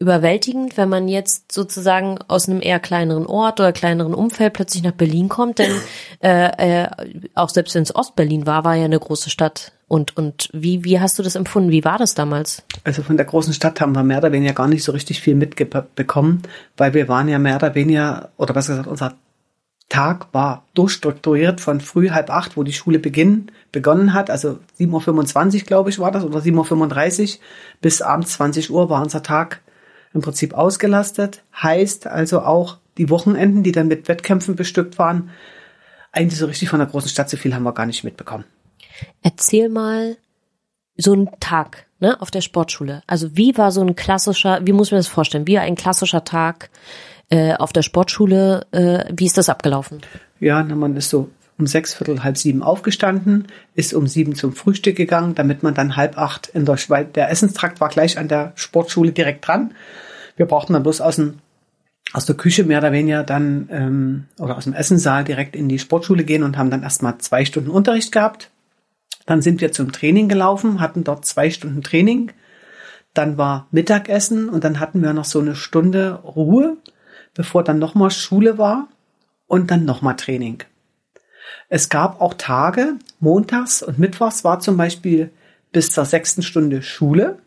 überwältigend, 0.00 0.78
wenn 0.78 0.88
man 0.88 1.08
jetzt 1.08 1.52
sozusagen 1.52 2.18
aus 2.26 2.48
einem 2.48 2.62
eher 2.62 2.80
kleineren 2.80 3.26
Ort 3.26 3.60
oder 3.60 3.72
kleineren 3.72 4.14
Umfeld 4.14 4.54
plötzlich 4.54 4.82
nach 4.82 4.92
Berlin 4.92 5.28
kommt, 5.28 5.58
denn 5.58 5.70
äh, 6.24 6.84
äh, 6.84 6.88
auch 7.34 7.50
selbst 7.50 7.74
wenn 7.74 7.82
es 7.82 7.94
Ostberlin 7.94 8.46
war, 8.46 8.64
war 8.64 8.74
ja 8.74 8.86
eine 8.86 8.98
große 8.98 9.30
Stadt. 9.30 9.72
Und 9.88 10.16
und 10.16 10.48
wie 10.52 10.84
wie 10.84 11.00
hast 11.00 11.18
du 11.18 11.22
das 11.22 11.34
empfunden? 11.34 11.70
Wie 11.70 11.84
war 11.84 11.98
das 11.98 12.14
damals? 12.14 12.62
Also 12.84 13.02
von 13.02 13.16
der 13.16 13.26
großen 13.26 13.52
Stadt 13.52 13.80
haben 13.80 13.94
wir 13.94 14.04
mehr 14.04 14.18
oder 14.18 14.32
weniger 14.32 14.54
gar 14.54 14.68
nicht 14.68 14.84
so 14.84 14.92
richtig 14.92 15.20
viel 15.20 15.34
mitbekommen, 15.34 16.42
weil 16.76 16.94
wir 16.94 17.08
waren 17.08 17.28
ja 17.28 17.38
mehr 17.38 17.56
oder 17.56 17.74
weniger 17.74 18.30
oder 18.36 18.54
besser 18.54 18.74
gesagt 18.74 18.88
unser 18.88 19.14
Tag 19.90 20.28
war 20.32 20.64
durchstrukturiert 20.74 21.60
von 21.60 21.80
früh 21.80 22.10
halb 22.10 22.30
acht, 22.30 22.56
wo 22.56 22.62
die 22.62 22.72
Schule 22.72 23.00
beginn, 23.00 23.50
begonnen 23.72 24.14
hat, 24.14 24.30
also 24.30 24.60
7.25 24.78 25.54
Uhr, 25.54 25.60
glaube 25.62 25.90
ich, 25.90 25.98
war 25.98 26.12
das, 26.12 26.22
oder 26.22 26.38
7.35 26.38 27.34
Uhr, 27.34 27.40
bis 27.80 28.00
abends 28.00 28.34
20 28.34 28.70
Uhr 28.70 28.88
war 28.88 29.02
unser 29.02 29.24
Tag 29.24 29.60
im 30.12 30.20
Prinzip 30.20 30.54
ausgelastet. 30.54 31.42
Heißt 31.54 32.06
also 32.06 32.40
auch 32.40 32.78
die 32.98 33.10
Wochenenden, 33.10 33.62
die 33.62 33.72
dann 33.72 33.88
mit 33.88 34.08
Wettkämpfen 34.08 34.56
bestückt 34.56 34.98
waren, 34.98 35.30
eigentlich 36.12 36.38
so 36.38 36.46
richtig 36.46 36.68
von 36.68 36.80
der 36.80 36.88
großen 36.88 37.08
Stadt, 37.08 37.30
so 37.30 37.36
viel 37.36 37.54
haben 37.54 37.62
wir 37.62 37.72
gar 37.72 37.86
nicht 37.86 38.04
mitbekommen. 38.04 38.44
Erzähl 39.22 39.68
mal 39.68 40.16
so 40.96 41.12
einen 41.12 41.30
Tag 41.38 41.86
ne, 42.00 42.20
auf 42.20 42.30
der 42.30 42.40
Sportschule. 42.40 43.02
Also 43.06 43.36
wie 43.36 43.56
war 43.56 43.70
so 43.70 43.80
ein 43.80 43.94
klassischer, 43.94 44.60
wie 44.66 44.72
muss 44.72 44.90
man 44.90 44.98
das 44.98 45.08
vorstellen, 45.08 45.46
wie 45.46 45.58
ein 45.58 45.76
klassischer 45.76 46.24
Tag 46.24 46.70
äh, 47.30 47.54
auf 47.54 47.72
der 47.72 47.82
Sportschule, 47.82 48.66
äh, 48.72 49.04
wie 49.16 49.26
ist 49.26 49.38
das 49.38 49.48
abgelaufen? 49.48 50.00
Ja, 50.40 50.62
na, 50.62 50.74
man 50.74 50.96
ist 50.96 51.10
so 51.10 51.30
um 51.60 51.66
sechs, 51.66 51.94
Viertel, 51.94 52.24
halb 52.24 52.36
sieben 52.36 52.62
aufgestanden, 52.62 53.46
ist 53.74 53.94
um 53.94 54.06
sieben 54.06 54.34
zum 54.34 54.52
Frühstück 54.52 54.96
gegangen, 54.96 55.34
damit 55.34 55.62
man 55.62 55.74
dann 55.74 55.96
halb 55.96 56.18
acht 56.18 56.48
in 56.48 56.64
der 56.64 56.76
Schweiz, 56.76 57.12
der 57.14 57.30
Essenstrakt 57.30 57.80
war 57.80 57.88
gleich 57.88 58.18
an 58.18 58.28
der 58.28 58.52
Sportschule 58.56 59.12
direkt 59.12 59.46
dran. 59.46 59.74
Wir 60.36 60.46
brauchten 60.46 60.72
dann 60.72 60.82
bloß 60.82 61.00
aus, 61.00 61.16
dem, 61.16 61.38
aus 62.12 62.26
der 62.26 62.36
Küche 62.36 62.64
mehr 62.64 62.78
oder 62.78 62.92
weniger 62.92 63.22
dann 63.22 63.68
ähm, 63.70 64.24
oder 64.38 64.56
aus 64.56 64.64
dem 64.64 64.72
Essenssaal 64.72 65.22
direkt 65.22 65.54
in 65.54 65.68
die 65.68 65.78
Sportschule 65.78 66.24
gehen 66.24 66.42
und 66.42 66.56
haben 66.58 66.70
dann 66.70 66.82
erstmal 66.82 67.18
zwei 67.18 67.44
Stunden 67.44 67.70
Unterricht 67.70 68.10
gehabt. 68.10 68.50
Dann 69.26 69.42
sind 69.42 69.60
wir 69.60 69.70
zum 69.70 69.92
Training 69.92 70.28
gelaufen, 70.28 70.80
hatten 70.80 71.04
dort 71.04 71.24
zwei 71.24 71.50
Stunden 71.50 71.82
Training. 71.82 72.32
Dann 73.14 73.36
war 73.36 73.68
Mittagessen 73.70 74.48
und 74.48 74.64
dann 74.64 74.80
hatten 74.80 75.02
wir 75.02 75.12
noch 75.12 75.24
so 75.24 75.40
eine 75.40 75.54
Stunde 75.54 76.14
Ruhe 76.24 76.76
bevor 77.34 77.64
dann 77.64 77.78
nochmal 77.78 78.10
Schule 78.10 78.58
war 78.58 78.88
und 79.46 79.70
dann 79.70 79.84
nochmal 79.84 80.16
Training. 80.16 80.62
Es 81.70 81.88
gab 81.88 82.20
auch 82.20 82.34
Tage, 82.34 82.96
montags 83.20 83.82
und 83.82 83.98
mittwochs 83.98 84.42
war 84.42 84.58
zum 84.58 84.76
Beispiel 84.76 85.30
bis 85.72 85.92
zur 85.92 86.04
sechsten 86.04 86.42
Stunde 86.42 86.82
Schule 86.82 87.38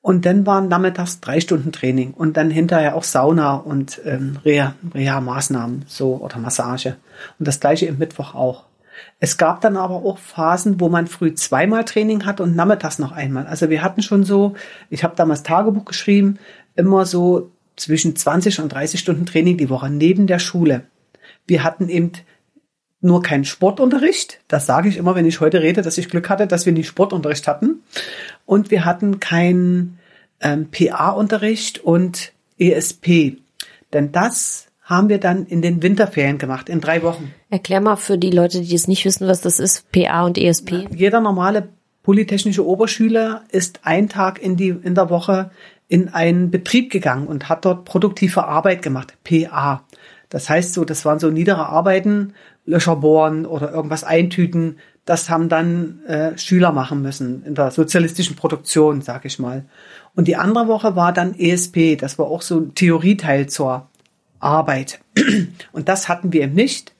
und 0.00 0.24
dann 0.24 0.46
waren 0.46 0.68
nachmittags 0.68 1.20
drei 1.20 1.40
Stunden 1.40 1.70
Training 1.70 2.14
und 2.14 2.38
dann 2.38 2.50
hinterher 2.50 2.96
auch 2.96 3.04
Sauna 3.04 3.56
und 3.56 4.00
ähm, 4.06 4.38
Reha-Maßnahmen 4.44 5.84
so 5.86 6.16
oder 6.16 6.38
Massage. 6.38 6.96
Und 7.38 7.46
das 7.46 7.60
gleiche 7.60 7.84
im 7.84 7.98
Mittwoch 7.98 8.34
auch. 8.34 8.64
Es 9.18 9.36
gab 9.36 9.60
dann 9.60 9.76
aber 9.76 9.96
auch 9.96 10.16
Phasen, 10.16 10.80
wo 10.80 10.88
man 10.88 11.06
früh 11.06 11.34
zweimal 11.34 11.84
Training 11.84 12.24
hatte 12.24 12.42
und 12.42 12.56
nachmittags 12.56 12.98
noch 12.98 13.12
einmal. 13.12 13.46
Also 13.46 13.68
wir 13.68 13.82
hatten 13.82 14.00
schon 14.00 14.24
so, 14.24 14.54
ich 14.88 15.04
habe 15.04 15.16
damals 15.16 15.42
Tagebuch 15.42 15.84
geschrieben, 15.84 16.38
immer 16.76 17.04
so 17.04 17.50
zwischen 17.76 18.16
20 18.16 18.60
und 18.60 18.72
30 18.72 18.98
Stunden 18.98 19.26
Training 19.26 19.58
die 19.58 19.68
Woche 19.68 19.90
neben 19.90 20.26
der 20.26 20.38
Schule. 20.38 20.84
Wir 21.46 21.62
hatten 21.62 21.90
eben 21.90 22.12
nur 23.00 23.22
keinen 23.22 23.44
Sportunterricht. 23.44 24.40
Das 24.48 24.66
sage 24.66 24.88
ich 24.88 24.96
immer, 24.96 25.14
wenn 25.14 25.26
ich 25.26 25.40
heute 25.40 25.62
rede, 25.62 25.82
dass 25.82 25.98
ich 25.98 26.08
Glück 26.08 26.28
hatte, 26.28 26.46
dass 26.46 26.66
wir 26.66 26.72
nie 26.72 26.84
Sportunterricht 26.84 27.48
hatten. 27.48 27.82
Und 28.44 28.70
wir 28.70 28.84
hatten 28.84 29.20
keinen 29.20 29.98
ähm, 30.40 30.68
PA-Unterricht 30.70 31.78
und 31.78 32.32
ESP. 32.58 33.38
Denn 33.92 34.12
das 34.12 34.66
haben 34.82 35.08
wir 35.08 35.18
dann 35.18 35.46
in 35.46 35.62
den 35.62 35.82
Winterferien 35.82 36.38
gemacht, 36.38 36.68
in 36.68 36.80
drei 36.80 37.02
Wochen. 37.02 37.32
Erklär 37.48 37.80
mal 37.80 37.96
für 37.96 38.18
die 38.18 38.30
Leute, 38.30 38.60
die 38.60 38.74
es 38.74 38.88
nicht 38.88 39.04
wissen, 39.04 39.28
was 39.28 39.40
das 39.40 39.60
ist, 39.60 39.90
PA 39.92 40.24
und 40.24 40.36
ESP. 40.36 40.88
Jeder 40.94 41.20
normale 41.20 41.68
polytechnische 42.02 42.66
Oberschüler 42.66 43.44
ist 43.50 43.80
ein 43.84 44.08
Tag 44.08 44.42
in, 44.42 44.56
die, 44.56 44.68
in 44.68 44.94
der 44.94 45.10
Woche 45.10 45.50
in 45.86 46.08
einen 46.08 46.50
Betrieb 46.50 46.90
gegangen 46.90 47.26
und 47.26 47.48
hat 47.48 47.64
dort 47.64 47.84
produktive 47.84 48.44
Arbeit 48.44 48.82
gemacht, 48.82 49.14
PA. 49.24 49.84
Das 50.28 50.48
heißt 50.48 50.72
so, 50.72 50.84
das 50.84 51.04
waren 51.04 51.18
so 51.18 51.30
niedere 51.30 51.66
Arbeiten, 51.66 52.34
Löcher 52.70 52.96
bohren 52.96 53.44
oder 53.46 53.72
irgendwas 53.72 54.04
eintüten. 54.04 54.78
Das 55.04 55.28
haben 55.28 55.48
dann 55.48 56.04
äh, 56.06 56.38
Schüler 56.38 56.72
machen 56.72 57.02
müssen 57.02 57.44
in 57.44 57.54
der 57.54 57.70
sozialistischen 57.70 58.36
Produktion, 58.36 59.02
sag 59.02 59.24
ich 59.24 59.38
mal. 59.38 59.64
Und 60.14 60.28
die 60.28 60.36
andere 60.36 60.68
Woche 60.68 60.96
war 60.96 61.12
dann 61.12 61.38
ESP. 61.38 61.96
Das 61.96 62.18
war 62.18 62.26
auch 62.26 62.42
so 62.42 62.58
ein 62.58 62.74
Theorieteil 62.74 63.48
zur 63.48 63.88
Arbeit. 64.38 65.00
Und 65.72 65.88
das 65.88 66.08
hatten 66.08 66.32
wir 66.32 66.42
eben 66.42 66.54
nicht, 66.54 66.94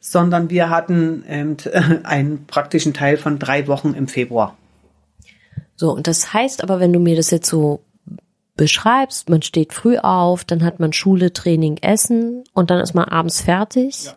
sondern 0.00 0.48
wir 0.50 0.70
hatten 0.70 1.24
eben 1.28 1.56
einen 2.04 2.46
praktischen 2.46 2.94
Teil 2.94 3.16
von 3.16 3.38
drei 3.38 3.66
Wochen 3.66 3.94
im 3.94 4.08
Februar. 4.08 4.56
So, 5.78 5.92
und 5.92 6.06
das 6.06 6.32
heißt 6.32 6.62
aber, 6.62 6.80
wenn 6.80 6.92
du 6.94 6.98
mir 6.98 7.16
das 7.16 7.30
jetzt 7.30 7.50
so 7.50 7.82
beschreibst, 8.56 9.28
man 9.28 9.42
steht 9.42 9.74
früh 9.74 9.98
auf, 9.98 10.44
dann 10.44 10.64
hat 10.64 10.80
man 10.80 10.94
Schule, 10.94 11.34
Training, 11.34 11.76
Essen 11.82 12.44
und 12.54 12.70
dann 12.70 12.80
ist 12.80 12.94
man 12.94 13.04
abends 13.04 13.42
fertig. 13.42 14.06
Ja. 14.06 14.14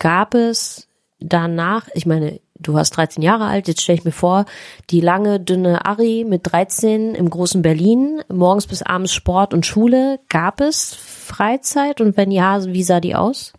Gab 0.00 0.34
es 0.34 0.88
danach, 1.20 1.88
ich 1.94 2.06
meine, 2.06 2.40
du 2.58 2.72
warst 2.74 2.96
13 2.96 3.22
Jahre 3.22 3.44
alt, 3.44 3.68
jetzt 3.68 3.82
stelle 3.82 3.98
ich 3.98 4.04
mir 4.04 4.12
vor, 4.12 4.46
die 4.88 5.00
lange, 5.00 5.38
dünne 5.38 5.84
Ari 5.84 6.24
mit 6.26 6.50
13 6.50 7.14
im 7.14 7.28
großen 7.30 7.62
Berlin, 7.62 8.22
morgens 8.32 8.66
bis 8.66 8.82
abends 8.82 9.12
Sport 9.12 9.54
und 9.54 9.66
Schule. 9.66 10.18
Gab 10.28 10.60
es 10.60 10.94
Freizeit 10.94 12.00
und 12.00 12.16
wenn 12.16 12.30
ja, 12.30 12.64
wie 12.64 12.82
sah 12.82 13.00
die 13.00 13.14
aus? 13.14 13.52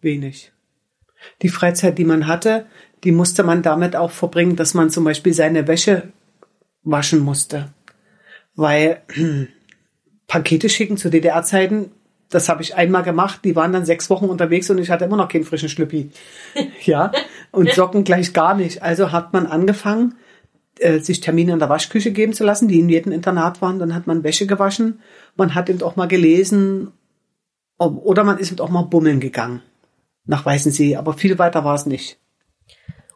Wenig. 0.00 0.52
Die 1.42 1.48
Freizeit, 1.48 1.96
die 1.96 2.04
man 2.04 2.26
hatte, 2.26 2.66
die 3.04 3.12
musste 3.12 3.44
man 3.44 3.62
damit 3.62 3.94
auch 3.94 4.10
verbringen, 4.10 4.56
dass 4.56 4.74
man 4.74 4.90
zum 4.90 5.04
Beispiel 5.04 5.32
seine 5.32 5.68
Wäsche 5.68 6.12
waschen 6.82 7.20
musste. 7.20 7.72
Weil 8.56 9.02
Pakete 10.26 10.68
schicken 10.68 10.96
zu 10.96 11.08
DDR-Zeiten, 11.08 11.92
das 12.34 12.48
habe 12.48 12.62
ich 12.62 12.74
einmal 12.74 13.04
gemacht. 13.04 13.40
Die 13.44 13.54
waren 13.54 13.72
dann 13.72 13.84
sechs 13.84 14.10
Wochen 14.10 14.26
unterwegs 14.26 14.68
und 14.68 14.78
ich 14.78 14.90
hatte 14.90 15.04
immer 15.04 15.16
noch 15.16 15.28
keinen 15.28 15.44
frischen 15.44 15.68
Schlüppi. 15.68 16.10
ja, 16.84 17.12
und 17.52 17.72
Socken 17.72 18.04
gleich 18.04 18.32
gar 18.32 18.54
nicht. 18.54 18.82
Also 18.82 19.12
hat 19.12 19.32
man 19.32 19.46
angefangen, 19.46 20.16
äh, 20.78 20.98
sich 20.98 21.20
Termine 21.20 21.52
in 21.52 21.60
der 21.60 21.68
Waschküche 21.68 22.10
geben 22.10 22.32
zu 22.32 22.44
lassen, 22.44 22.66
die 22.66 22.80
in 22.80 22.88
jedem 22.88 23.12
Internat 23.12 23.62
waren. 23.62 23.78
Dann 23.78 23.94
hat 23.94 24.08
man 24.08 24.24
Wäsche 24.24 24.46
gewaschen. 24.46 25.00
Man 25.36 25.54
hat 25.54 25.70
eben 25.70 25.82
auch 25.82 25.96
mal 25.96 26.08
gelesen 26.08 26.90
Oder 27.78 28.24
man 28.24 28.38
ist 28.38 28.60
auch 28.60 28.70
mal 28.70 28.82
bummeln 28.82 29.20
gegangen 29.20 29.62
nach 30.26 30.44
Weißensee, 30.44 30.96
aber 30.96 31.12
viel 31.12 31.38
weiter 31.38 31.64
war 31.64 31.74
es 31.74 31.86
nicht. 31.86 32.18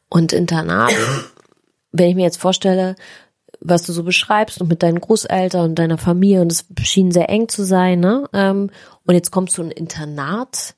Und 0.08 0.32
Internat, 0.32 0.92
wenn 1.90 2.10
ich 2.10 2.14
mir 2.14 2.24
jetzt 2.24 2.40
vorstelle, 2.40 2.96
was 3.60 3.82
du 3.82 3.92
so 3.92 4.04
beschreibst 4.04 4.60
und 4.60 4.68
mit 4.68 4.82
deinen 4.82 5.00
Großeltern 5.00 5.70
und 5.70 5.78
deiner 5.78 5.98
Familie 5.98 6.42
und 6.42 6.52
es 6.52 6.66
schien 6.82 7.10
sehr 7.10 7.28
eng 7.28 7.48
zu 7.48 7.64
sein, 7.64 8.00
ne? 8.00 8.28
Und 9.08 9.14
jetzt 9.14 9.32
kommst 9.32 9.58
du 9.58 9.62
in 9.62 9.68
ein 9.68 9.72
Internat. 9.72 10.76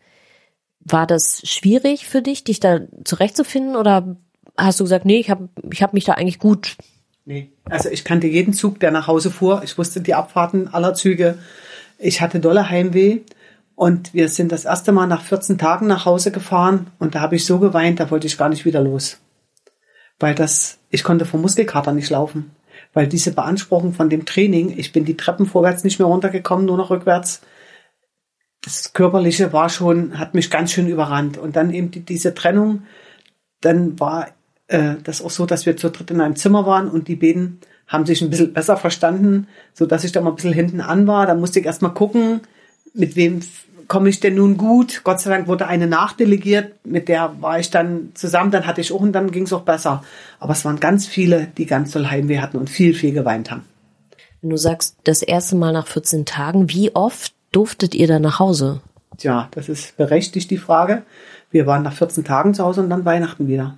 War 0.81 1.07
das 1.07 1.43
schwierig 1.45 2.07
für 2.07 2.23
dich, 2.23 2.45
dich 2.45 2.61
da 2.61 2.81
zurechtzufinden 3.05 3.77
oder 3.77 4.17
hast 4.57 4.81
du 4.81 4.85
gesagt, 4.85 5.05
nee, 5.05 5.19
ich 5.19 5.29
habe 5.29 5.51
ich 5.71 5.83
hab 5.83 5.93
mich 5.93 6.05
da 6.05 6.15
eigentlich 6.15 6.39
gut 6.39 6.77
Nee, 7.31 7.53
also 7.65 7.89
ich 7.89 8.05
kannte 8.05 8.27
jeden 8.27 8.53
Zug, 8.55 8.81
der 8.81 8.91
nach 8.91 9.07
Hause 9.07 9.31
fuhr. 9.31 9.63
Ich 9.63 9.79
wusste 9.79 10.01
die 10.01 10.15
Abfahrten 10.15 10.67
aller 10.67 10.95
Züge. 10.95 11.39
Ich 11.97 12.21
hatte 12.21 12.41
dolle 12.41 12.69
Heimweh 12.69 13.21
und 13.77 14.15
wir 14.15 14.29
sind 14.29 14.51
das 14.51 14.65
erste 14.65 14.91
Mal 14.91 15.07
nach 15.07 15.23
14 15.23 15.57
Tagen 15.57 15.87
nach 15.87 16.07
Hause 16.07 16.33
gefahren 16.33 16.89
und 16.99 17.15
da 17.15 17.21
habe 17.21 17.37
ich 17.37 17.45
so 17.45 17.61
geweint, 17.61 18.01
da 18.01 18.11
wollte 18.11 18.27
ich 18.27 18.37
gar 18.39 18.49
nicht 18.49 18.65
wieder 18.65 18.81
los. 18.81 19.19
Weil 20.19 20.35
das, 20.35 20.79
ich 20.91 21.05
konnte 21.05 21.25
vom 21.25 21.41
Muskelkater 21.41 21.93
nicht 21.93 22.11
laufen. 22.11 22.51
Weil 22.93 23.07
diese 23.07 23.33
Beanspruchung 23.33 23.93
von 23.93 24.11
dem 24.11 24.27
Training, 24.27 24.77
ich 24.77 24.91
bin 24.93 25.05
die 25.05 25.17
Treppen 25.17 25.47
vorwärts 25.47 25.85
nicht 25.85 26.01
mehr 26.01 26.09
runtergekommen, 26.09 26.67
nur 26.67 26.79
noch 26.79 26.91
rückwärts. 26.91 27.43
Das 28.71 28.93
Körperliche 28.93 29.53
war 29.53 29.69
schon, 29.69 30.17
hat 30.17 30.35
mich 30.35 30.49
ganz 30.49 30.71
schön 30.71 30.87
überrannt. 30.87 31.39
Und 31.39 31.57
dann 31.57 31.75
eben 31.75 31.91
die, 31.91 32.00
diese 32.00 32.35
Trennung, 32.35 32.83
dann 33.61 33.99
war 33.99 34.29
äh, 34.69 34.95
das 35.03 35.23
auch 35.23 35.31
so, 35.31 35.45
dass 35.45 35.67
wir 35.67 35.77
zu 35.77 35.91
dritt 35.91 36.12
in 36.12 36.21
einem 36.21 36.37
Zimmer 36.37 36.67
waren 36.67 36.89
und 36.89 37.09
die 37.09 37.17
beiden 37.17 37.59
haben 37.89 38.07
sich 38.07 38.23
ein 38.23 38.31
bisschen 38.31 38.53
besser 38.53 38.77
verstanden, 38.77 39.49
so 39.75 39.87
dass 39.87 40.05
ich 40.05 40.12
da 40.12 40.21
mal 40.21 40.31
ein 40.31 40.37
bisschen 40.37 40.53
hinten 40.53 40.81
an 40.81 41.09
war. 41.09 41.27
Da 41.27 41.35
musste 41.35 41.59
ich 41.59 41.67
erst 41.67 41.83
mal 41.83 41.89
gucken, 41.89 42.43
mit 42.95 43.17
wem 43.17 43.41
komme 43.89 44.09
ich 44.09 44.21
denn 44.21 44.37
nun 44.37 44.57
gut? 44.57 45.00
Gott 45.03 45.19
sei 45.19 45.31
Dank 45.31 45.49
wurde 45.49 45.67
eine 45.67 45.89
nachdelegiert, 45.89 46.87
mit 46.87 47.09
der 47.09 47.35
war 47.41 47.59
ich 47.59 47.71
dann 47.71 48.12
zusammen, 48.15 48.53
dann 48.53 48.69
hatte 48.69 48.81
ich 48.81 48.93
auch 48.93 49.00
und 49.00 49.11
dann 49.12 49.33
ging 49.33 49.43
es 49.43 49.53
auch 49.53 49.62
besser. 49.62 50.05
Aber 50.39 50.53
es 50.53 50.65
waren 50.65 50.79
ganz 50.79 51.09
viele, 51.09 51.49
die 51.59 51.67
ganz 51.67 51.91
doll 51.91 52.07
Heimweh 52.07 52.39
hatten 52.39 52.57
und 52.57 52.71
viel, 52.71 52.95
viel 52.95 53.12
geweint 53.12 53.50
haben. 53.50 53.65
Wenn 54.43 54.50
du 54.50 54.57
sagst, 54.57 54.97
das 55.03 55.23
erste 55.23 55.57
Mal 55.57 55.73
nach 55.73 55.89
14 55.89 56.25
Tagen, 56.25 56.71
wie 56.71 56.95
oft 56.95 57.35
durftet 57.52 57.95
ihr 57.95 58.07
dann 58.07 58.23
nach 58.23 58.38
Hause? 58.38 58.80
Tja, 59.16 59.49
das 59.50 59.69
ist 59.69 59.97
berechtigt 59.97 60.50
die 60.50 60.59
Frage. 60.59 61.02
Wir 61.50 61.66
waren 61.66 61.83
nach 61.83 61.92
14 61.92 62.25
Tagen 62.25 62.54
zu 62.54 62.64
Hause 62.64 62.83
und 62.83 62.90
dann 62.90 63.04
Weihnachten 63.04 63.49
wieder 63.49 63.76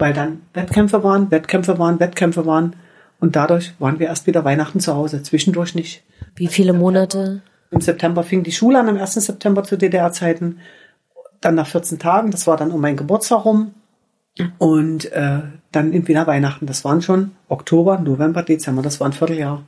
weil 0.00 0.14
dann 0.14 0.42
Wettkämpfe 0.54 1.04
waren, 1.04 1.30
Wettkämpfe 1.30 1.78
waren, 1.78 2.00
Wettkämpfe 2.00 2.46
waren. 2.46 2.74
Und 3.20 3.36
dadurch 3.36 3.74
waren 3.78 3.98
wir 3.98 4.06
erst 4.08 4.26
wieder 4.26 4.44
Weihnachten 4.44 4.80
zu 4.80 4.94
Hause, 4.94 5.22
zwischendurch 5.22 5.74
nicht. 5.74 6.02
Wie 6.34 6.46
viele 6.46 6.72
Monate? 6.72 7.42
Im 7.70 7.82
September 7.82 8.22
fing 8.22 8.42
die 8.42 8.50
Schule 8.52 8.80
an, 8.80 8.88
am 8.88 8.96
1. 8.96 9.14
September 9.14 9.62
zu 9.62 9.76
DDR-Zeiten. 9.76 10.58
Dann 11.42 11.54
nach 11.54 11.66
14 11.66 11.98
Tagen, 11.98 12.30
das 12.30 12.46
war 12.46 12.56
dann 12.56 12.70
um 12.70 12.80
mein 12.80 12.96
Geburtstag 12.96 13.44
rum. 13.44 13.74
Und 14.58 15.12
äh, 15.12 15.40
dann 15.70 15.92
eben 15.92 16.08
wieder 16.08 16.26
Weihnachten. 16.26 16.64
Das 16.64 16.84
waren 16.84 17.02
schon 17.02 17.32
Oktober, 17.48 17.98
November, 17.98 18.42
Dezember, 18.42 18.80
das 18.80 19.00
war 19.00 19.08
ein 19.08 19.12
Vierteljahr. 19.12 19.62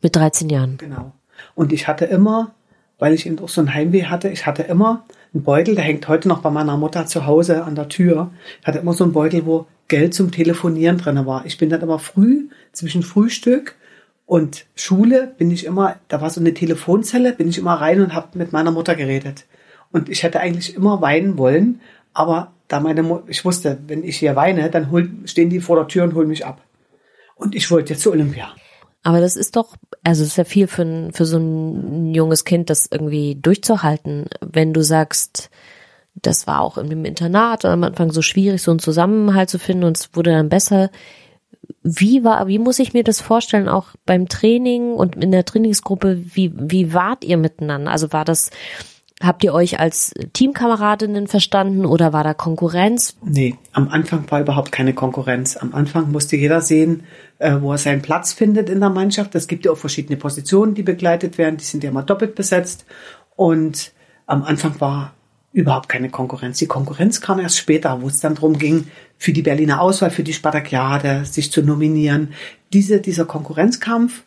Mit 0.00 0.16
13 0.16 0.48
Jahren. 0.50 0.76
Genau. 0.78 1.12
Und 1.54 1.72
ich 1.72 1.88
hatte 1.88 2.04
immer, 2.04 2.54
weil 2.98 3.14
ich 3.14 3.26
eben 3.26 3.38
auch 3.38 3.48
so 3.48 3.60
ein 3.60 3.74
Heimweh 3.74 4.04
hatte, 4.04 4.28
ich 4.28 4.46
hatte 4.46 4.62
immer 4.62 5.04
ein 5.34 5.42
Beutel, 5.42 5.74
der 5.74 5.84
hängt 5.84 6.08
heute 6.08 6.28
noch 6.28 6.40
bei 6.40 6.50
meiner 6.50 6.76
Mutter 6.76 7.06
zu 7.06 7.26
Hause 7.26 7.64
an 7.64 7.74
der 7.74 7.88
Tür. 7.88 8.30
Ich 8.60 8.66
hatte 8.66 8.78
immer 8.78 8.92
so 8.92 9.04
einen 9.04 9.12
Beutel, 9.12 9.46
wo 9.46 9.66
Geld 9.88 10.14
zum 10.14 10.30
Telefonieren 10.30 10.98
drin 10.98 11.26
war. 11.26 11.44
Ich 11.46 11.58
bin 11.58 11.70
dann 11.70 11.80
immer 11.80 11.98
früh, 11.98 12.48
zwischen 12.72 13.02
Frühstück 13.02 13.76
und 14.26 14.66
Schule, 14.74 15.34
bin 15.36 15.50
ich 15.50 15.66
immer, 15.66 15.96
da 16.08 16.20
war 16.20 16.30
so 16.30 16.40
eine 16.40 16.54
Telefonzelle, 16.54 17.32
bin 17.32 17.48
ich 17.48 17.58
immer 17.58 17.74
rein 17.74 18.00
und 18.00 18.14
habe 18.14 18.38
mit 18.38 18.52
meiner 18.52 18.70
Mutter 18.70 18.94
geredet. 18.94 19.44
Und 19.90 20.08
ich 20.08 20.22
hätte 20.22 20.40
eigentlich 20.40 20.74
immer 20.74 21.02
weinen 21.02 21.36
wollen, 21.36 21.80
aber 22.14 22.52
da 22.68 22.80
meine 22.80 23.02
Mutter, 23.02 23.24
ich 23.28 23.44
wusste, 23.44 23.78
wenn 23.86 24.04
ich 24.04 24.16
hier 24.16 24.36
weine, 24.36 24.70
dann 24.70 24.90
hol, 24.90 25.10
stehen 25.26 25.50
die 25.50 25.60
vor 25.60 25.76
der 25.76 25.88
Tür 25.88 26.04
und 26.04 26.14
holen 26.14 26.28
mich 26.28 26.46
ab. 26.46 26.62
Und 27.34 27.54
ich 27.54 27.70
wollte 27.70 27.92
jetzt 27.92 28.02
zur 28.02 28.12
Olympia. 28.12 28.54
Aber 29.02 29.20
das 29.20 29.36
ist 29.36 29.56
doch, 29.56 29.76
also 30.04 30.22
es 30.22 30.30
ist 30.30 30.36
ja 30.36 30.44
viel 30.44 30.66
für, 30.66 31.10
für 31.12 31.24
so 31.24 31.38
ein 31.38 32.14
junges 32.14 32.44
Kind, 32.44 32.70
das 32.70 32.88
irgendwie 32.90 33.36
durchzuhalten. 33.40 34.26
Wenn 34.40 34.72
du 34.72 34.82
sagst, 34.82 35.50
das 36.14 36.46
war 36.46 36.60
auch 36.60 36.76
im 36.76 37.04
Internat 37.04 37.64
am 37.64 37.84
Anfang 37.84 38.10
so 38.12 38.20
schwierig, 38.20 38.62
so 38.62 38.70
einen 38.70 38.80
Zusammenhalt 38.80 39.48
zu 39.48 39.58
finden 39.58 39.84
und 39.84 39.96
es 39.96 40.10
wurde 40.14 40.32
dann 40.32 40.48
besser. 40.48 40.90
Wie 41.82 42.24
war, 42.24 42.48
wie 42.48 42.58
muss 42.58 42.80
ich 42.80 42.92
mir 42.92 43.04
das 43.04 43.20
vorstellen, 43.20 43.68
auch 43.68 43.88
beim 44.04 44.28
Training 44.28 44.94
und 44.94 45.16
in 45.16 45.30
der 45.30 45.44
Trainingsgruppe, 45.44 46.18
wie, 46.34 46.52
wie 46.54 46.92
wart 46.92 47.24
ihr 47.24 47.36
miteinander? 47.36 47.90
Also 47.90 48.12
war 48.12 48.24
das, 48.24 48.50
Habt 49.22 49.44
ihr 49.44 49.54
euch 49.54 49.78
als 49.78 50.12
Teamkameradinnen 50.32 51.28
verstanden 51.28 51.86
oder 51.86 52.12
war 52.12 52.24
da 52.24 52.34
Konkurrenz? 52.34 53.16
Nee, 53.24 53.56
am 53.72 53.88
Anfang 53.88 54.28
war 54.30 54.40
überhaupt 54.40 54.72
keine 54.72 54.94
Konkurrenz. 54.94 55.56
Am 55.56 55.74
Anfang 55.74 56.10
musste 56.10 56.36
jeder 56.36 56.60
sehen, 56.60 57.04
äh, 57.38 57.56
wo 57.60 57.70
er 57.70 57.78
seinen 57.78 58.02
Platz 58.02 58.32
findet 58.32 58.68
in 58.68 58.80
der 58.80 58.90
Mannschaft. 58.90 59.36
Es 59.36 59.46
gibt 59.46 59.64
ja 59.64 59.70
auch 59.70 59.78
verschiedene 59.78 60.16
Positionen, 60.16 60.74
die 60.74 60.82
begleitet 60.82 61.38
werden. 61.38 61.56
Die 61.56 61.64
sind 61.64 61.84
ja 61.84 61.90
immer 61.90 62.02
doppelt 62.02 62.34
besetzt. 62.34 62.84
Und 63.36 63.92
am 64.26 64.42
Anfang 64.42 64.80
war 64.80 65.14
überhaupt 65.52 65.88
keine 65.88 66.10
Konkurrenz. 66.10 66.58
Die 66.58 66.66
Konkurrenz 66.66 67.20
kam 67.20 67.38
erst 67.38 67.58
später, 67.58 68.02
wo 68.02 68.08
es 68.08 68.20
dann 68.20 68.34
darum 68.34 68.58
ging, 68.58 68.88
für 69.18 69.32
die 69.32 69.42
Berliner 69.42 69.80
Auswahl, 69.80 70.10
für 70.10 70.24
die 70.24 70.32
Spartakiade 70.32 71.24
sich 71.26 71.52
zu 71.52 71.62
nominieren. 71.62 72.32
Diese, 72.72 73.00
dieser 73.00 73.26
Konkurrenzkampf, 73.26 74.24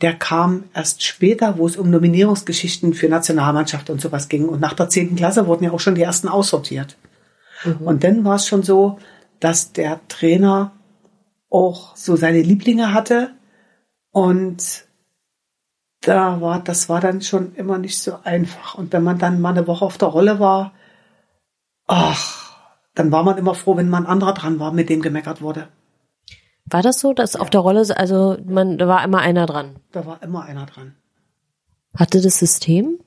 der 0.00 0.14
kam 0.14 0.64
erst 0.74 1.02
später, 1.02 1.58
wo 1.58 1.66
es 1.66 1.76
um 1.76 1.90
Nominierungsgeschichten 1.90 2.94
für 2.94 3.08
Nationalmannschaft 3.08 3.90
und 3.90 4.00
sowas 4.00 4.28
ging. 4.28 4.48
Und 4.48 4.60
nach 4.60 4.74
der 4.74 4.88
zehnten 4.88 5.16
Klasse 5.16 5.46
wurden 5.46 5.64
ja 5.64 5.72
auch 5.72 5.80
schon 5.80 5.96
die 5.96 6.02
ersten 6.02 6.28
aussortiert. 6.28 6.96
Mhm. 7.64 7.86
Und 7.86 8.04
dann 8.04 8.24
war 8.24 8.36
es 8.36 8.46
schon 8.46 8.62
so, 8.62 8.98
dass 9.40 9.72
der 9.72 10.00
Trainer 10.08 10.72
auch 11.50 11.96
so 11.96 12.14
seine 12.14 12.42
Lieblinge 12.42 12.92
hatte. 12.94 13.32
Und 14.12 14.84
da 16.00 16.40
war, 16.40 16.60
das 16.60 16.88
war 16.88 17.00
dann 17.00 17.20
schon 17.20 17.54
immer 17.56 17.78
nicht 17.78 17.98
so 17.98 18.18
einfach. 18.22 18.76
Und 18.76 18.92
wenn 18.92 19.02
man 19.02 19.18
dann 19.18 19.40
mal 19.40 19.50
eine 19.50 19.66
Woche 19.66 19.84
auf 19.84 19.98
der 19.98 20.08
Rolle 20.08 20.38
war, 20.38 20.72
ach, 21.88 22.56
dann 22.94 23.10
war 23.10 23.24
man 23.24 23.38
immer 23.38 23.54
froh, 23.54 23.76
wenn 23.76 23.88
man 23.88 24.06
anderer 24.06 24.34
dran 24.34 24.60
war, 24.60 24.72
mit 24.72 24.88
dem 24.88 25.02
gemeckert 25.02 25.42
wurde. 25.42 25.68
War 26.70 26.82
das 26.82 27.00
so, 27.00 27.12
dass 27.12 27.34
ja. 27.34 27.40
auf 27.40 27.50
der 27.50 27.60
Rolle, 27.60 27.84
also 27.96 28.36
man, 28.44 28.78
da 28.78 28.88
war 28.88 29.04
immer 29.04 29.18
einer 29.18 29.46
dran? 29.46 29.76
Da 29.92 30.04
war 30.06 30.22
immer 30.22 30.44
einer 30.44 30.66
dran. 30.66 30.94
Hatte 31.96 32.20
das 32.20 32.38
System? 32.38 32.98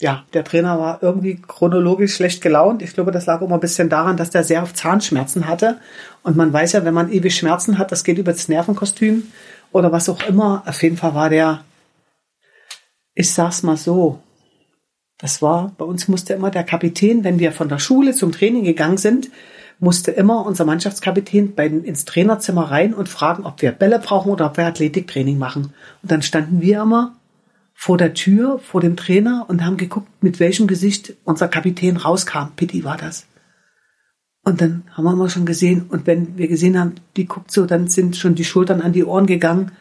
Ja, 0.00 0.24
der 0.32 0.44
Trainer 0.44 0.78
war 0.78 1.02
irgendwie 1.02 1.36
chronologisch 1.36 2.14
schlecht 2.14 2.40
gelaunt. 2.42 2.80
Ich 2.80 2.94
glaube, 2.94 3.12
das 3.12 3.26
lag 3.26 3.42
immer 3.42 3.54
ein 3.54 3.60
bisschen 3.60 3.90
daran, 3.90 4.16
dass 4.16 4.30
der 4.30 4.44
sehr 4.44 4.62
auf 4.62 4.72
Zahnschmerzen 4.72 5.46
hatte. 5.46 5.78
Und 6.22 6.36
man 6.36 6.52
weiß 6.52 6.72
ja, 6.72 6.84
wenn 6.84 6.94
man 6.94 7.12
ewig 7.12 7.36
Schmerzen 7.36 7.76
hat, 7.76 7.92
das 7.92 8.02
geht 8.02 8.16
über 8.16 8.32
das 8.32 8.48
Nervenkostüm 8.48 9.24
oder 9.72 9.92
was 9.92 10.08
auch 10.08 10.22
immer. 10.22 10.62
Auf 10.66 10.82
jeden 10.82 10.96
Fall 10.96 11.14
war 11.14 11.28
der, 11.28 11.64
ich 13.14 13.30
sag's 13.30 13.62
mal 13.62 13.76
so, 13.76 14.20
das 15.18 15.42
war, 15.42 15.72
bei 15.76 15.84
uns 15.84 16.08
musste 16.08 16.32
immer 16.32 16.50
der 16.50 16.64
Kapitän, 16.64 17.22
wenn 17.22 17.38
wir 17.38 17.52
von 17.52 17.68
der 17.68 17.78
Schule 17.78 18.14
zum 18.14 18.32
Training 18.32 18.64
gegangen 18.64 18.96
sind, 18.96 19.28
musste 19.80 20.10
immer 20.10 20.46
unser 20.46 20.64
Mannschaftskapitän 20.64 21.54
bei 21.54 21.68
den, 21.68 21.84
ins 21.84 22.04
Trainerzimmer 22.04 22.70
rein 22.70 22.94
und 22.94 23.08
fragen, 23.08 23.44
ob 23.44 23.62
wir 23.62 23.72
Bälle 23.72 23.98
brauchen 23.98 24.30
oder 24.30 24.46
ob 24.46 24.56
wir 24.56 24.66
Athletiktraining 24.66 25.38
machen. 25.38 25.74
Und 26.02 26.10
dann 26.12 26.22
standen 26.22 26.60
wir 26.60 26.82
immer 26.82 27.16
vor 27.74 27.96
der 27.96 28.12
Tür, 28.12 28.58
vor 28.58 28.82
dem 28.82 28.96
Trainer 28.96 29.46
und 29.48 29.64
haben 29.64 29.78
geguckt, 29.78 30.22
mit 30.22 30.38
welchem 30.38 30.66
Gesicht 30.66 31.14
unser 31.24 31.48
Kapitän 31.48 31.96
rauskam. 31.96 32.50
Pitti 32.54 32.84
war 32.84 32.98
das. 32.98 33.26
Und 34.42 34.60
dann 34.60 34.84
haben 34.92 35.04
wir 35.04 35.12
immer 35.12 35.30
schon 35.30 35.46
gesehen, 35.46 35.86
und 35.88 36.06
wenn 36.06 36.36
wir 36.36 36.48
gesehen 36.48 36.78
haben, 36.78 36.94
die 37.16 37.26
guckt 37.26 37.50
so, 37.50 37.66
dann 37.66 37.88
sind 37.88 38.16
schon 38.16 38.34
die 38.34 38.44
Schultern 38.44 38.82
an 38.82 38.92
die 38.92 39.04
Ohren 39.04 39.26
gegangen. 39.26 39.72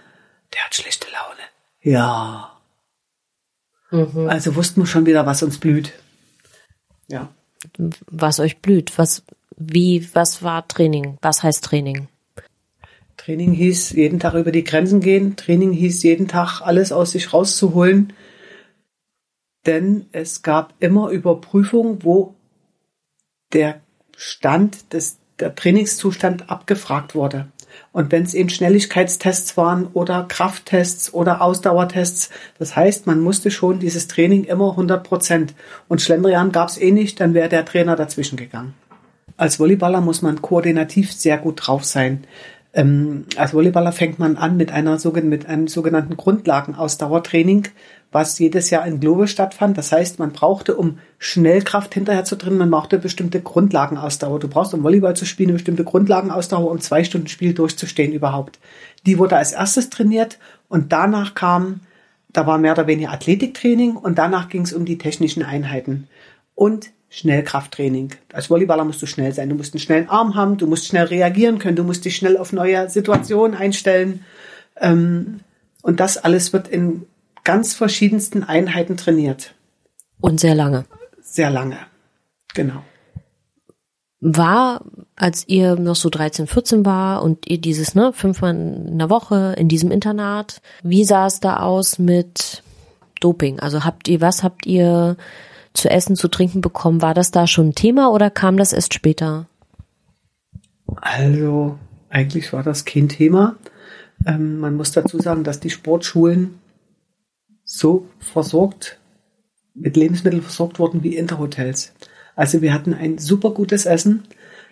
Der 0.54 0.64
hat 0.64 0.76
schlechte 0.76 1.08
Laune. 1.12 1.42
Ja. 1.82 2.58
Mhm. 3.92 4.30
Also 4.30 4.56
wussten 4.56 4.82
wir 4.82 4.88
schon 4.88 5.06
wieder, 5.06 5.26
was 5.26 5.44
uns 5.44 5.58
blüht. 5.58 5.94
Ja. 7.08 7.30
Was 8.08 8.40
euch 8.40 8.60
blüht, 8.60 8.98
was 8.98 9.24
wie, 9.60 10.08
was 10.14 10.42
war 10.42 10.68
Training? 10.68 11.18
Was 11.22 11.44
heißt 11.44 11.64
Training? 11.66 12.08
Training 13.18 13.52
hieß 13.52 13.92
jeden 13.92 14.20
Tag 14.20 14.34
über 14.34 14.52
die 14.52 14.64
Grenzen 14.64 15.02
gehen. 15.02 15.36
Training 15.36 15.74
hieß 15.74 16.02
jeden 16.04 16.30
Tag 16.30 16.62
alles 16.62 16.92
aus 16.92 17.12
sich 17.12 17.34
rauszuholen. 17.34 18.14
Denn 19.66 20.06
es 20.14 20.42
gab 20.42 20.74
immer 20.80 21.10
Überprüfungen, 21.10 22.04
wo 22.04 22.36
der 23.52 23.82
Stand 24.16 24.94
des, 24.94 25.18
der 25.40 25.54
Trainingszustand 25.54 26.50
abgefragt 26.50 27.14
wurde. 27.14 27.50
Und 27.92 28.12
wenn 28.12 28.24
es 28.24 28.34
eben 28.34 28.50
Schnelligkeitstests 28.50 29.58
waren 29.58 29.88
oder 29.88 30.26
Krafttests 30.28 31.14
oder 31.14 31.42
Ausdauertests, 31.42 32.30
das 32.58 32.76
heißt, 32.76 33.06
man 33.08 33.20
musste 33.20 33.52
schon 33.52 33.80
dieses 33.80 34.08
Training 34.08 34.46
immer 34.46 34.72
100 34.72 35.04
Prozent. 35.04 35.54
Und 35.88 36.02
Schlendrian 36.02 36.52
gab 36.52 36.70
es 36.70 36.78
eh 36.78 36.92
nicht, 36.92 37.20
dann 37.20 37.34
wäre 37.34 37.50
der 37.50 37.66
Trainer 37.66 37.96
dazwischen 37.96 38.38
gegangen. 38.38 38.74
Als 39.40 39.58
Volleyballer 39.58 40.02
muss 40.02 40.22
man 40.22 40.42
koordinativ 40.42 41.14
sehr 41.14 41.38
gut 41.38 41.62
drauf 41.66 41.86
sein. 41.86 42.26
Ähm, 42.74 43.24
als 43.38 43.54
Volleyballer 43.54 43.94
fängt 43.94 44.20
man 44.20 44.36
an 44.36 44.58
mit 44.58 44.74
einer 44.74 45.00
mit 45.24 45.46
einem 45.46 45.70
sogenannten 45.70 46.18
Grundlagenausdauertraining, 46.18 47.70
was 48.12 48.38
jedes 48.38 48.70
Jahr 48.70 48.86
in 48.86 49.00
Globe 49.00 49.30
stattfand. 49.30 49.78
Das 49.78 49.94
heißt, 49.94 50.20
man 50.20 50.34
brauchte, 50.34 50.76
um 50.76 51.00
Schnellkraft 51.20 51.94
hinterher 51.94 52.26
zu 52.26 52.36
drin, 52.36 52.58
man 52.58 52.70
brauchte 52.70 53.00
bestimmte 53.00 53.40
Grundlagenausdauer. 53.40 54.42
Du 54.42 54.50
brauchst, 54.50 54.74
um 54.74 54.84
Volleyball 54.84 55.16
zu 55.16 55.26
spielen, 55.26 55.52
eine 55.52 55.56
bestimmte 55.56 55.86
Grundlagenausdauer, 55.86 56.70
um 56.70 56.82
zwei 56.82 57.06
Stunden 57.06 57.28
Spiel 57.28 57.54
durchzustehen 57.54 58.12
überhaupt. 58.12 58.60
Die 59.06 59.20
wurde 59.20 59.38
als 59.38 59.54
erstes 59.54 59.90
trainiert 59.90 60.38
und 60.68 60.92
danach 60.92 61.34
kam, 61.34 61.80
da 62.34 62.46
war 62.46 62.58
mehr 62.58 62.74
oder 62.74 62.88
weniger 62.88 63.14
Athletiktraining 63.14 63.96
und 63.96 64.18
danach 64.18 64.50
ging 64.50 64.64
es 64.64 64.74
um 64.74 64.84
die 64.84 64.98
technischen 64.98 65.44
Einheiten. 65.44 66.10
Und 66.56 66.92
Schnellkrafttraining. 67.10 68.12
Als 68.34 68.48
Volleyballer 68.48 68.86
musst 68.86 69.02
du 69.02 69.08
schnell 69.08 69.34
sein. 69.34 69.50
Du 69.50 69.56
musst 69.56 69.74
einen 69.74 69.82
schnellen 69.82 70.10
Arm 70.10 70.36
haben, 70.36 70.58
du 70.58 70.68
musst 70.68 70.88
schnell 70.88 71.06
reagieren 71.06 71.58
können, 71.58 71.76
du 71.76 71.84
musst 71.84 72.06
dich 72.06 72.16
schnell 72.16 72.38
auf 72.38 72.54
neue 72.54 72.90
Situationen 72.90 73.58
einstellen. 73.58 74.24
Ähm, 74.80 75.40
und 75.82 76.00
das 76.00 76.18
alles 76.18 76.54
wird 76.54 76.68
in 76.68 77.06
ganz 77.44 77.74
verschiedensten 77.74 78.44
Einheiten 78.44 78.96
trainiert. 78.96 79.56
Und 80.22 80.40
sehr 80.40 80.56
lange. 80.56 80.86
Sehr 81.22 81.50
lange. 81.50 81.78
Genau. 82.54 82.84
War, 84.22 84.84
als 85.16 85.48
ihr 85.48 85.78
noch 85.78 85.96
so 85.96 86.10
13, 86.10 86.46
14 86.46 86.86
war 86.86 87.24
und 87.24 87.50
ihr 87.50 87.60
dieses, 87.60 87.96
ne, 87.96 88.12
fünfmal 88.14 88.54
in 88.54 89.00
der 89.00 89.10
Woche 89.10 89.56
in 89.58 89.70
diesem 89.70 89.92
Internat, 89.92 90.62
wie 90.84 91.06
sah 91.06 91.28
es 91.28 91.40
da 91.40 91.62
aus 91.62 92.00
mit 92.00 92.62
Doping? 93.22 93.60
Also 93.60 93.86
habt 93.86 94.10
ihr, 94.10 94.20
was 94.20 94.44
habt 94.44 94.66
ihr 94.66 95.16
zu 95.74 95.90
essen, 95.90 96.16
zu 96.16 96.28
trinken 96.28 96.62
bekommen. 96.62 97.02
War 97.02 97.14
das 97.14 97.32
da 97.32 97.48
schon 97.48 97.70
ein 97.70 97.76
Thema 97.76 98.12
oder 98.12 98.30
kam 98.30 98.58
das 98.58 98.74
erst 98.74 98.94
später? 98.94 99.48
Also, 100.96 101.78
eigentlich 102.10 102.52
war 102.54 102.64
das 102.64 102.86
kein 102.86 103.10
Thema. 103.10 103.58
Ähm, 104.26 104.60
man 104.60 104.76
muss 104.76 104.92
dazu 104.92 105.20
sagen, 105.20 105.44
dass 105.44 105.60
die 105.60 105.70
Sportschulen 105.70 106.60
so 107.64 108.08
versorgt, 108.20 109.00
mit 109.76 109.96
Lebensmitteln 109.96 110.42
versorgt 110.42 110.80
wurden 110.80 111.04
wie 111.04 111.16
Interhotels. 111.16 111.94
Also 112.36 112.62
wir 112.62 112.74
hatten 112.74 112.94
ein 112.94 113.18
super 113.18 113.52
gutes 113.52 113.86
Essen. 113.86 114.24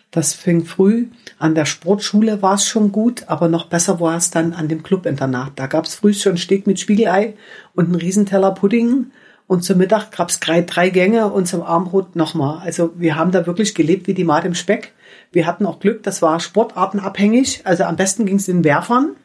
Das 0.09 0.33
fing 0.33 0.65
früh. 0.65 1.07
An 1.37 1.53
der 1.53 1.65
Sportschule 1.65 2.41
war 2.41 2.55
es 2.55 2.65
schon 2.65 2.91
gut, 2.91 3.25
aber 3.27 3.49
noch 3.49 3.67
besser 3.67 3.99
war 3.99 4.15
es 4.15 4.31
dann 4.31 4.53
an 4.53 4.67
dem 4.67 4.83
Clubinternat. 4.83 5.51
Da 5.57 5.67
gab 5.67 5.85
es 5.85 5.95
früh 5.95 6.13
schon 6.13 6.37
Steak 6.37 6.65
mit 6.65 6.79
Spiegelei 6.79 7.35
und 7.75 7.85
einen 7.85 7.95
Riesenteller 7.95 8.53
Pudding 8.53 9.11
und 9.47 9.63
zum 9.63 9.77
Mittag 9.77 10.11
gab 10.11 10.29
es 10.29 10.39
drei, 10.39 10.61
drei 10.61 10.89
Gänge 10.89 11.31
und 11.31 11.47
zum 11.47 11.61
Abendbrot 11.61 12.17
nochmal. 12.17 12.59
Also 12.59 12.91
wir 12.95 13.15
haben 13.15 13.31
da 13.31 13.47
wirklich 13.47 13.73
gelebt 13.73 14.07
wie 14.07 14.13
die 14.13 14.25
Mad 14.25 14.45
im 14.45 14.55
Speck. 14.55 14.93
Wir 15.31 15.47
hatten 15.47 15.65
auch 15.65 15.79
Glück, 15.79 16.03
das 16.03 16.21
war 16.21 16.39
sportartenabhängig. 16.41 17.61
Also 17.63 17.85
am 17.85 17.95
besten 17.95 18.25
ging 18.25 18.35
es 18.35 18.45
den 18.45 18.65
Werfern. 18.65 19.15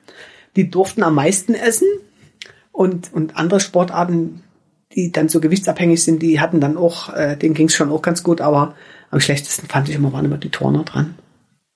Die 0.55 0.71
durften 0.71 1.03
am 1.03 1.17
meisten 1.17 1.55
essen. 1.55 1.89
Und, 2.71 3.13
und 3.13 3.37
andere 3.37 3.59
Sportarten, 3.59 4.43
die 4.95 5.11
dann 5.11 5.29
so 5.29 5.41
gewichtsabhängig 5.41 6.03
sind, 6.03 6.23
die 6.23 6.41
hatten 6.41 6.61
dann 6.61 6.77
auch, 6.77 7.13
äh, 7.13 7.37
denen 7.37 7.55
ging 7.55 7.67
es 7.67 7.75
schon 7.75 7.91
auch 7.91 8.03
ganz 8.03 8.23
gut. 8.23 8.41
Aber 8.41 8.77
am 9.11 9.21
schlechtesten 9.21 9.67
fand 9.67 9.89
ich 9.89 9.97
immer, 9.97 10.13
waren 10.13 10.25
immer 10.25 10.39
die 10.39 10.51
Turner 10.51 10.85
dran. 10.85 11.17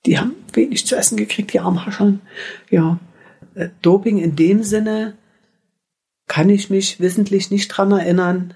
Die 0.07 0.19
haben 0.19 0.33
wenig 0.53 0.87
zu 0.87 0.95
essen 0.95 1.17
gekriegt, 1.17 1.53
die 1.53 1.61
Armhaschern. 1.61 2.21
Ja, 2.71 3.01
äh, 3.57 3.71
Doping 3.83 4.19
in 4.19 4.37
dem 4.37 4.63
Sinne, 4.63 5.15
kann 6.29 6.51
ich 6.51 6.71
mich 6.71 7.01
wissentlich 7.01 7.51
nicht 7.51 7.69
dran 7.69 7.93
erinnern. 7.93 8.55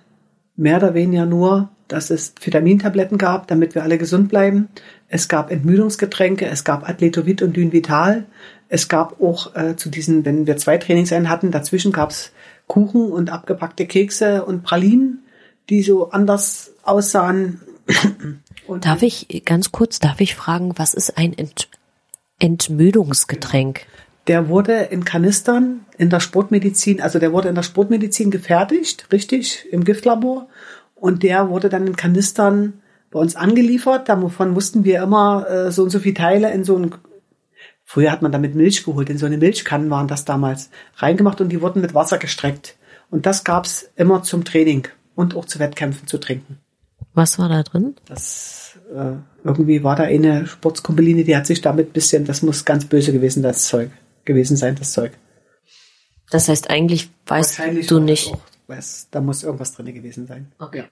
Mehr 0.57 0.77
oder 0.77 0.95
weniger 0.95 1.27
nur, 1.27 1.71
dass 1.89 2.11
es 2.11 2.35
Vitamintabletten 2.41 3.19
gab, 3.19 3.47
damit 3.49 3.75
wir 3.75 3.83
alle 3.83 3.99
gesund 3.99 4.29
bleiben. 4.29 4.69
Es 5.09 5.29
gab 5.29 5.51
Entmüdungsgetränke, 5.51 6.47
es 6.47 6.65
gab 6.65 6.89
Athletovit 6.89 7.43
und 7.43 7.57
Dynvital. 7.57 8.27
Es 8.69 8.89
gab 8.89 9.21
auch 9.21 9.55
äh, 9.57 9.77
zu 9.77 9.89
diesen, 9.89 10.25
wenn 10.25 10.47
wir 10.47 10.57
zwei 10.57 10.79
Trainingseinheiten 10.79 11.31
hatten, 11.31 11.51
dazwischen 11.51 11.93
gab 11.93 12.11
es 12.11 12.33
Kuchen 12.69 13.11
und 13.11 13.31
abgepackte 13.31 13.87
Kekse 13.87 14.45
und 14.45 14.63
Pralinen, 14.63 15.25
die 15.69 15.83
so 15.83 16.11
anders 16.11 16.73
aussahen. 16.83 17.61
Und 18.69 18.85
darf 18.87 19.03
ich 19.03 19.43
ganz 19.45 19.73
kurz, 19.73 19.99
darf 19.99 20.21
ich 20.21 20.37
fragen, 20.37 20.75
was 20.77 20.95
ist 20.95 21.19
ein 21.19 21.37
Ent 21.37 21.69
Entmüdungsgetränk? 22.39 23.81
Der 24.31 24.49
wurde 24.49 24.75
in 24.75 25.05
Kanistern 25.05 25.87
in 25.99 26.09
der 26.09 26.21
Sportmedizin, 26.21 27.01
also 27.01 27.19
der 27.19 27.33
wurde 27.33 27.49
in 27.49 27.57
der 27.57 27.65
Sportmedizin 27.65 28.31
gefertigt, 28.31 29.09
richtig, 29.11 29.67
im 29.73 29.83
Giftlabor. 29.83 30.47
Und 30.95 31.25
der 31.25 31.49
wurde 31.49 31.69
dann 31.69 31.85
in 31.89 31.97
Kanistern 31.97 32.75
bei 33.11 33.19
uns 33.19 33.35
angeliefert. 33.35 34.09
Davon 34.09 34.53
mussten 34.53 34.85
wir 34.85 35.03
immer 35.03 35.51
äh, 35.51 35.73
so 35.73 35.83
und 35.83 35.91
so 35.91 35.99
viele 35.99 36.15
Teile 36.15 36.53
in 36.53 36.63
so 36.63 36.77
ein 36.77 36.95
Früher 37.83 38.13
hat 38.13 38.23
man 38.23 38.31
damit 38.31 38.55
Milch 38.55 38.85
geholt, 38.85 39.11
in 39.11 39.19
so 39.19 39.27
eine 39.27 39.37
Milchkannen 39.37 39.91
waren 39.91 40.07
das 40.07 40.25
damals 40.25 40.71
reingemacht 40.99 41.41
und 41.41 41.49
die 41.49 41.61
wurden 41.61 41.81
mit 41.81 41.93
Wasser 41.93 42.19
gestreckt. 42.19 42.77
Und 43.11 43.27
das 43.27 43.43
gab's 43.43 43.91
immer 43.97 44.23
zum 44.23 44.45
Training 44.45 44.87
und 45.17 45.35
auch 45.35 45.45
zu 45.45 45.59
Wettkämpfen 45.59 46.07
zu 46.07 46.19
trinken. 46.19 46.59
Was 47.15 47.41
war 47.41 47.49
da 47.49 47.65
drin? 47.65 47.97
Das 48.07 48.79
äh, 48.95 49.15
irgendwie 49.43 49.83
war 49.83 49.97
da 49.97 50.05
eine 50.05 50.47
Sportskompeline, 50.47 51.25
die 51.25 51.37
hat 51.37 51.49
sich 51.49 51.63
damit 51.63 51.93
bisschen, 51.93 52.27
das 52.27 52.43
muss 52.43 52.65
ganz 52.65 52.85
böse 52.85 53.13
gewesen 53.13 53.43
das 53.43 53.67
Zeug 53.67 53.91
gewesen 54.25 54.57
sein, 54.57 54.77
das 54.77 54.93
Zeug. 54.93 55.13
Das 56.31 56.49
heißt, 56.49 56.71
eigentlich 56.71 57.11
weißt 57.27 57.61
du 57.89 57.99
nicht. 58.01 58.33
Weiß, 58.67 59.09
da 59.11 59.21
muss 59.21 59.43
irgendwas 59.43 59.75
drin 59.75 59.93
gewesen 59.93 60.27
sein. 60.27 60.53
Okay. 60.59 60.85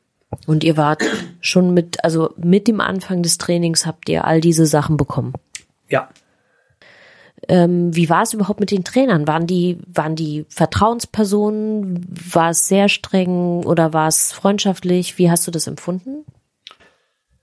Und 0.47 0.64
ihr 0.64 0.77
wart 0.77 1.03
schon 1.41 1.73
mit, 1.73 2.05
also 2.05 2.35
mit 2.37 2.69
dem 2.69 2.81
Anfang 2.81 3.23
des 3.23 3.38
Trainings 3.38 3.87
habt 3.87 4.09
ihr 4.09 4.25
all 4.25 4.41
diese 4.41 4.67
Sachen 4.67 4.97
bekommen. 4.97 5.33
Ja. 5.88 6.09
Ähm, 7.49 7.95
wie 7.95 8.11
war 8.11 8.23
es 8.23 8.35
überhaupt 8.35 8.61
mit 8.61 8.71
den 8.71 8.85
Trainern? 8.85 9.27
Waren 9.27 9.47
die, 9.47 9.79
waren 9.87 10.17
die 10.17 10.45
Vertrauenspersonen? 10.49 12.05
War 12.33 12.51
es 12.51 12.69
sehr 12.69 12.88
streng 12.88 13.64
oder 13.64 13.93
war 13.93 14.09
es 14.09 14.33
freundschaftlich? 14.33 15.19
Wie 15.19 15.31
hast 15.31 15.47
du 15.47 15.51
das 15.51 15.67
empfunden? 15.67 16.25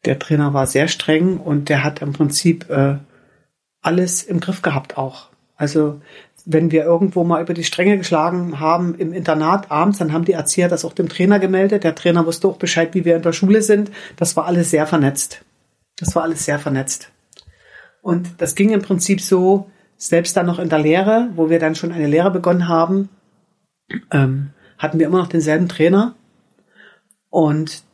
Der 0.03 0.19
Trainer 0.19 0.53
war 0.53 0.67
sehr 0.67 0.87
streng 0.87 1.37
und 1.37 1.69
der 1.69 1.83
hat 1.83 2.01
im 2.01 2.13
Prinzip 2.13 2.69
äh, 2.69 2.97
alles 3.81 4.21
im 4.21 4.39
Griff 4.39 4.61
gehabt 4.61 4.97
auch. 4.97 5.29
Also 5.55 6.01
wenn 6.45 6.71
wir 6.71 6.83
irgendwo 6.83 7.23
mal 7.23 7.41
über 7.41 7.53
die 7.53 7.63
Stränge 7.63 7.97
geschlagen 7.97 8.59
haben 8.59 8.95
im 8.95 9.13
Internat 9.13 9.71
abends, 9.71 9.97
dann 9.97 10.13
haben 10.13 10.25
die 10.25 10.33
Erzieher 10.33 10.67
das 10.67 10.85
auch 10.85 10.93
dem 10.93 11.09
Trainer 11.09 11.39
gemeldet. 11.39 11.83
Der 11.83 11.95
Trainer 11.95 12.25
wusste 12.25 12.47
auch 12.47 12.57
Bescheid, 12.57 12.93
wie 12.93 13.03
wir 13.03 13.15
in 13.15 13.23
der 13.23 13.33
Schule 13.33 13.61
sind. 13.61 13.91
Das 14.15 14.35
war 14.35 14.45
alles 14.45 14.69
sehr 14.69 14.85
vernetzt. 14.85 15.43
Das 15.97 16.15
war 16.15 16.23
alles 16.23 16.45
sehr 16.45 16.59
vernetzt. 16.59 17.11
Und 18.01 18.35
das 18.37 18.53
ging 18.53 18.71
im 18.71 18.81
Prinzip 18.81 19.21
so, 19.21 19.71
selbst 19.97 20.37
dann 20.37 20.45
noch 20.45 20.59
in 20.59 20.69
der 20.69 20.79
Lehre, 20.79 21.29
wo 21.35 21.49
wir 21.49 21.57
dann 21.57 21.73
schon 21.73 21.91
eine 21.91 22.07
Lehre 22.07 22.29
begonnen 22.29 22.67
haben, 22.67 23.09
ähm, 24.11 24.51
hatten 24.77 24.99
wir 24.99 25.07
immer 25.07 25.19
noch 25.19 25.27
denselben 25.27 25.69
Trainer. 25.69 26.15
Und 27.29 27.84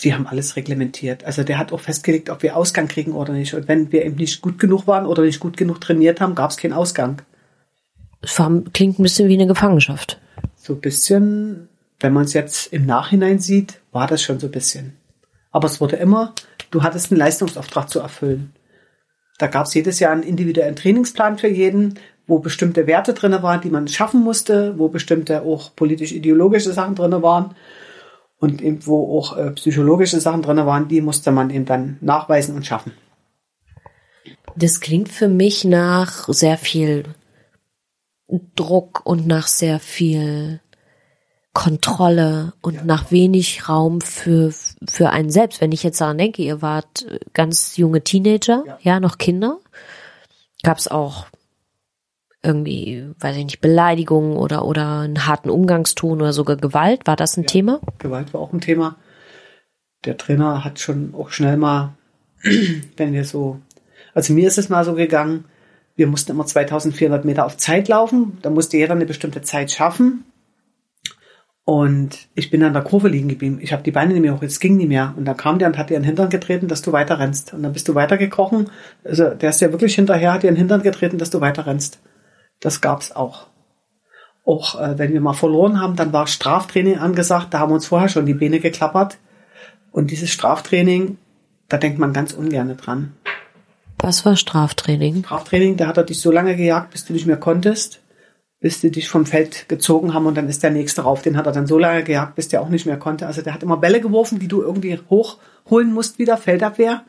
die 0.00 0.12
haben 0.12 0.26
alles 0.26 0.56
reglementiert. 0.56 1.24
Also 1.24 1.44
der 1.44 1.58
hat 1.58 1.72
auch 1.72 1.80
festgelegt, 1.80 2.30
ob 2.30 2.42
wir 2.42 2.56
Ausgang 2.56 2.88
kriegen 2.88 3.12
oder 3.12 3.32
nicht. 3.32 3.54
Und 3.54 3.68
wenn 3.68 3.92
wir 3.92 4.04
eben 4.04 4.16
nicht 4.16 4.40
gut 4.42 4.58
genug 4.58 4.86
waren 4.86 5.06
oder 5.06 5.22
nicht 5.22 5.40
gut 5.40 5.56
genug 5.56 5.80
trainiert 5.80 6.20
haben, 6.20 6.34
gab 6.34 6.50
es 6.50 6.56
keinen 6.56 6.72
Ausgang. 6.72 7.22
Das 8.20 8.40
klingt 8.72 8.98
ein 8.98 9.02
bisschen 9.02 9.28
wie 9.28 9.34
eine 9.34 9.46
Gefangenschaft. 9.46 10.20
So 10.56 10.74
ein 10.74 10.80
bisschen, 10.80 11.68
wenn 12.00 12.12
man 12.12 12.24
es 12.24 12.32
jetzt 12.32 12.72
im 12.72 12.86
Nachhinein 12.86 13.38
sieht, 13.38 13.80
war 13.92 14.06
das 14.06 14.22
schon 14.22 14.40
so 14.40 14.48
ein 14.48 14.52
bisschen. 14.52 14.96
Aber 15.52 15.66
es 15.66 15.80
wurde 15.80 15.96
immer, 15.96 16.34
du 16.70 16.82
hattest 16.82 17.12
einen 17.12 17.18
Leistungsauftrag 17.18 17.88
zu 17.88 18.00
erfüllen. 18.00 18.52
Da 19.38 19.46
gab 19.46 19.66
es 19.66 19.74
jedes 19.74 20.00
Jahr 20.00 20.12
einen 20.12 20.22
individuellen 20.22 20.76
Trainingsplan 20.76 21.38
für 21.38 21.48
jeden, 21.48 21.98
wo 22.26 22.38
bestimmte 22.38 22.86
Werte 22.86 23.14
drinne 23.14 23.42
waren, 23.42 23.60
die 23.60 23.70
man 23.70 23.86
schaffen 23.86 24.22
musste, 24.22 24.78
wo 24.78 24.88
bestimmte 24.88 25.42
auch 25.42 25.76
politisch-ideologische 25.76 26.72
Sachen 26.72 26.94
drinne 26.94 27.22
waren 27.22 27.54
und 28.44 28.60
eben 28.60 28.86
wo 28.86 29.18
auch 29.18 29.36
äh, 29.36 29.50
psychologische 29.52 30.20
Sachen 30.20 30.42
drin 30.42 30.58
waren, 30.58 30.86
die 30.86 31.00
musste 31.00 31.32
man 31.32 31.48
eben 31.48 31.64
dann 31.64 31.96
nachweisen 32.02 32.54
und 32.54 32.66
schaffen. 32.66 32.92
Das 34.54 34.80
klingt 34.80 35.08
für 35.08 35.28
mich 35.28 35.64
nach 35.64 36.28
sehr 36.28 36.58
viel 36.58 37.04
Druck 38.54 39.00
und 39.04 39.26
nach 39.26 39.46
sehr 39.46 39.80
viel 39.80 40.60
Kontrolle 41.54 42.52
und 42.60 42.74
ja. 42.74 42.84
nach 42.84 43.10
wenig 43.10 43.66
Raum 43.68 44.02
für, 44.02 44.52
für 44.86 45.10
einen 45.10 45.30
selbst. 45.30 45.62
Wenn 45.62 45.72
ich 45.72 45.82
jetzt 45.82 46.00
daran 46.00 46.18
denke, 46.18 46.42
ihr 46.42 46.60
wart 46.60 47.06
ganz 47.32 47.78
junge 47.78 48.04
Teenager, 48.04 48.62
ja, 48.66 48.78
ja 48.82 49.00
noch 49.00 49.16
Kinder, 49.16 49.58
gab 50.62 50.78
es 50.78 50.88
auch 50.88 51.26
irgendwie, 52.44 53.10
weiß 53.18 53.36
ich 53.36 53.44
nicht, 53.44 53.60
Beleidigungen 53.60 54.36
oder, 54.36 54.64
oder 54.64 55.00
einen 55.00 55.26
harten 55.26 55.50
Umgangston 55.50 56.20
oder 56.20 56.32
sogar 56.32 56.56
Gewalt? 56.56 57.06
War 57.06 57.16
das 57.16 57.36
ein 57.36 57.42
ja, 57.42 57.48
Thema? 57.48 57.80
Gewalt 57.98 58.32
war 58.34 58.40
auch 58.40 58.52
ein 58.52 58.60
Thema. 58.60 58.96
Der 60.04 60.16
Trainer 60.16 60.64
hat 60.64 60.78
schon 60.78 61.14
auch 61.14 61.30
schnell 61.30 61.56
mal, 61.56 61.94
wenn 62.96 63.12
wir 63.12 63.24
so, 63.24 63.60
also 64.12 64.32
mir 64.32 64.46
ist 64.46 64.58
es 64.58 64.68
mal 64.68 64.84
so 64.84 64.94
gegangen, 64.94 65.44
wir 65.96 66.06
mussten 66.06 66.32
immer 66.32 66.44
2400 66.44 67.24
Meter 67.24 67.46
auf 67.46 67.56
Zeit 67.56 67.88
laufen. 67.88 68.38
Da 68.42 68.50
musste 68.50 68.76
jeder 68.76 68.94
eine 68.94 69.06
bestimmte 69.06 69.42
Zeit 69.42 69.70
schaffen. 69.70 70.24
Und 71.64 72.28
ich 72.34 72.50
bin 72.50 72.62
an 72.62 72.74
der 72.74 72.82
Kurve 72.82 73.08
liegen 73.08 73.28
geblieben. 73.28 73.58
Ich 73.62 73.72
habe 73.72 73.82
die 73.82 73.90
Beine 73.90 74.12
nicht 74.12 74.20
mehr 74.20 74.34
hoch, 74.34 74.42
es 74.42 74.60
ging 74.60 74.76
nicht 74.76 74.88
mehr. 74.88 75.14
Und 75.16 75.24
dann 75.24 75.36
kam 75.36 75.58
der 75.58 75.68
und 75.68 75.78
hat 75.78 75.88
dir 75.88 75.98
den 75.98 76.04
Hintern 76.04 76.28
getreten, 76.28 76.68
dass 76.68 76.82
du 76.82 76.92
weiter 76.92 77.18
rennst. 77.18 77.54
Und 77.54 77.62
dann 77.62 77.72
bist 77.72 77.88
du 77.88 77.94
weitergekrochen. 77.94 78.70
Also 79.02 79.30
der 79.30 79.50
ist 79.50 79.62
ja 79.62 79.72
wirklich 79.72 79.94
hinterher, 79.94 80.34
hat 80.34 80.42
dir 80.42 80.50
den 80.50 80.56
Hintern 80.56 80.82
getreten, 80.82 81.16
dass 81.16 81.30
du 81.30 81.40
weiter 81.40 81.66
rennst. 81.66 82.00
Das 82.60 82.80
gab's 82.80 83.12
auch. 83.12 83.46
Auch 84.44 84.80
äh, 84.80 84.98
wenn 84.98 85.12
wir 85.12 85.20
mal 85.20 85.32
verloren 85.32 85.80
haben, 85.80 85.96
dann 85.96 86.12
war 86.12 86.26
Straftraining 86.26 86.98
angesagt. 86.98 87.54
Da 87.54 87.60
haben 87.60 87.72
uns 87.72 87.86
vorher 87.86 88.08
schon 88.08 88.26
die 88.26 88.34
Beine 88.34 88.60
geklappert. 88.60 89.18
Und 89.90 90.10
dieses 90.10 90.30
Straftraining, 90.30 91.18
da 91.68 91.78
denkt 91.78 91.98
man 91.98 92.12
ganz 92.12 92.32
ungern 92.32 92.76
dran. 92.76 93.14
Was 93.98 94.26
war 94.26 94.36
Straftraining? 94.36 95.24
Straftraining, 95.24 95.76
da 95.76 95.86
hat 95.86 95.96
er 95.96 96.04
dich 96.04 96.20
so 96.20 96.30
lange 96.30 96.56
gejagt, 96.56 96.90
bis 96.90 97.04
du 97.06 97.12
nicht 97.12 97.26
mehr 97.26 97.36
konntest, 97.36 98.00
bis 98.60 98.80
die 98.80 98.90
dich 98.90 99.08
vom 99.08 99.24
Feld 99.24 99.68
gezogen 99.68 100.12
haben 100.12 100.26
und 100.26 100.36
dann 100.36 100.48
ist 100.48 100.62
der 100.62 100.70
nächste 100.70 101.02
rauf. 101.02 101.22
Den 101.22 101.36
hat 101.36 101.46
er 101.46 101.52
dann 101.52 101.66
so 101.66 101.78
lange 101.78 102.02
gejagt, 102.02 102.34
bis 102.34 102.48
der 102.48 102.60
auch 102.60 102.68
nicht 102.68 102.86
mehr 102.86 102.98
konnte. 102.98 103.26
Also 103.26 103.40
der 103.40 103.54
hat 103.54 103.62
immer 103.62 103.76
Bälle 103.76 104.00
geworfen, 104.00 104.38
die 104.38 104.48
du 104.48 104.62
irgendwie 104.62 104.98
hochholen 105.08 105.92
musst 105.92 106.18
wieder, 106.18 106.36
Feldabwehr, 106.36 107.04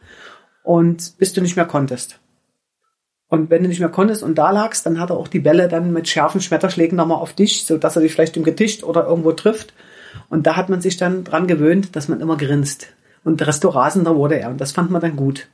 und 0.64 1.18
bis 1.18 1.34
du 1.34 1.42
nicht 1.42 1.56
mehr 1.56 1.66
konntest. 1.66 2.20
Und 3.28 3.50
wenn 3.50 3.64
du 3.64 3.70
nicht 3.70 3.80
mehr 3.80 3.90
konntest 3.90 4.24
und 4.24 4.36
da 4.36 4.52
lagst, 4.52 4.86
dann 4.86 5.00
hat 5.00 5.10
er 5.10 5.18
auch 5.18 5.28
die 5.28 5.40
Bälle 5.40 5.68
dann 5.68 5.92
mit 5.92 6.08
scharfen 6.08 6.42
Schmetterschlägen 6.42 6.96
nochmal 6.96 7.18
auf 7.18 7.34
dich, 7.34 7.66
so 7.66 7.78
dass 7.78 7.96
er 7.96 8.02
dich 8.02 8.14
vielleicht 8.14 8.38
im 8.38 8.44
Geticht 8.44 8.84
oder 8.84 9.08
irgendwo 9.08 9.32
trifft. 9.32 9.74
Und 10.30 10.46
da 10.46 10.56
hat 10.56 10.70
man 10.70 10.82
sich 10.82 10.98
dann 10.98 11.24
dran 11.24 11.48
gewöhnt, 11.48 11.96
dass 11.96 12.08
man 12.08 12.22
immer 12.22 12.38
grinst. 12.38 12.88
Und 13.24 13.42
desto 13.42 13.70
rasender 13.70 14.16
wurde 14.16 14.40
er. 14.40 14.50
Und 14.50 14.62
das 14.62 14.72
fand 14.72 14.92
man 14.92 15.02
dann 15.02 15.16
gut. 15.16 15.48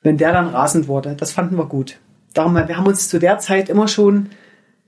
Wenn 0.00 0.16
der 0.16 0.32
dann 0.32 0.48
rasend 0.48 0.88
wurde, 0.88 1.14
das 1.14 1.32
fanden 1.32 1.56
wir 1.56 1.66
gut. 1.66 1.98
Darum, 2.34 2.54
wir 2.54 2.76
haben 2.76 2.86
uns 2.86 3.08
zu 3.08 3.18
der 3.18 3.38
Zeit 3.38 3.68
immer 3.68 3.88
schon 3.88 4.30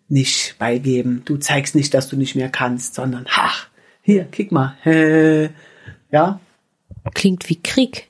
nicht 0.08 0.56
beigeben. 0.58 1.22
Du 1.24 1.36
zeigst 1.36 1.74
nicht, 1.74 1.92
dass 1.92 2.08
du 2.08 2.16
nicht 2.16 2.34
mehr 2.34 2.48
kannst, 2.48 2.94
sondern, 2.94 3.26
ach, 3.30 3.68
hier, 4.02 4.24
kick 4.24 4.52
mal. 4.52 4.74
Ja. 6.10 6.38
Klingt 7.12 7.48
wie 7.48 7.60
Krieg. 7.60 8.08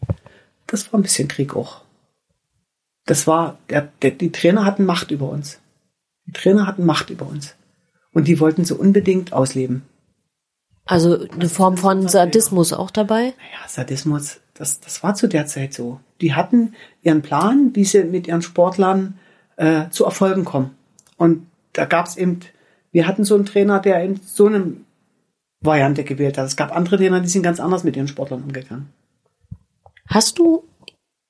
Das 0.67 0.93
war 0.93 1.01
ein 1.01 1.03
bisschen 1.03 1.27
Krieg 1.27 1.57
auch. 1.57 1.84
Das 3.07 3.27
war, 3.27 3.59
der, 3.69 3.89
der, 4.03 4.13
die 4.13 4.33
Trainer 4.33 4.65
hatten 4.65 4.85
Macht 4.85 5.11
über 5.11 5.29
uns. 5.29 5.61
Die 6.27 6.33
Trainer 6.33 6.67
hatten 6.67 6.87
Macht 6.87 7.11
über 7.11 7.27
uns. 7.27 7.55
Und 8.13 8.29
die 8.29 8.41
wollten 8.41 8.65
sie 8.65 8.75
unbedingt 8.75 9.33
ausleben. 9.33 9.83
Also 10.87 11.27
eine 11.29 11.49
Form 11.49 11.77
von 11.77 12.09
Sadismus 12.09 12.73
auch 12.73 12.91
dabei? 12.91 13.23
Naja, 13.23 13.69
Sadismus, 13.69 14.41
das, 14.55 14.81
das 14.81 15.03
war 15.03 15.15
zu 15.15 15.29
der 15.29 15.47
Zeit 15.47 15.73
so. 15.73 16.01
Die 16.21 16.35
hatten 16.35 16.75
ihren 17.03 17.23
Plan, 17.23 17.71
wie 17.75 17.85
sie 17.85 18.05
mit 18.05 18.29
ihren 18.29 18.43
Sportlern 18.43 19.19
äh, 19.57 19.89
zu 19.91 20.05
Erfolgen 20.05 20.45
kommen. 20.45 20.77
Und 21.17 21.47
da 21.73 21.87
gab 21.87 22.07
es 22.07 22.17
eben, 22.17 22.41
wir 22.93 23.07
hatten 23.07 23.25
so 23.25 23.35
einen 23.35 23.47
Trainer, 23.47 23.81
der 23.81 24.03
in 24.05 24.21
so 24.23 24.47
eine 24.47 24.75
Variante 25.61 26.05
gewählt 26.05 26.37
hat. 26.37 26.47
Es 26.47 26.57
gab 26.57 26.75
andere 26.75 26.99
Trainer, 26.99 27.21
die 27.21 27.29
sind 27.29 27.43
ganz 27.43 27.61
anders 27.61 27.85
mit 27.85 27.97
ihren 27.97 28.09
Sportlern 28.09 28.43
umgegangen. 28.43 28.91
Hast 30.07 30.39
du, 30.39 30.65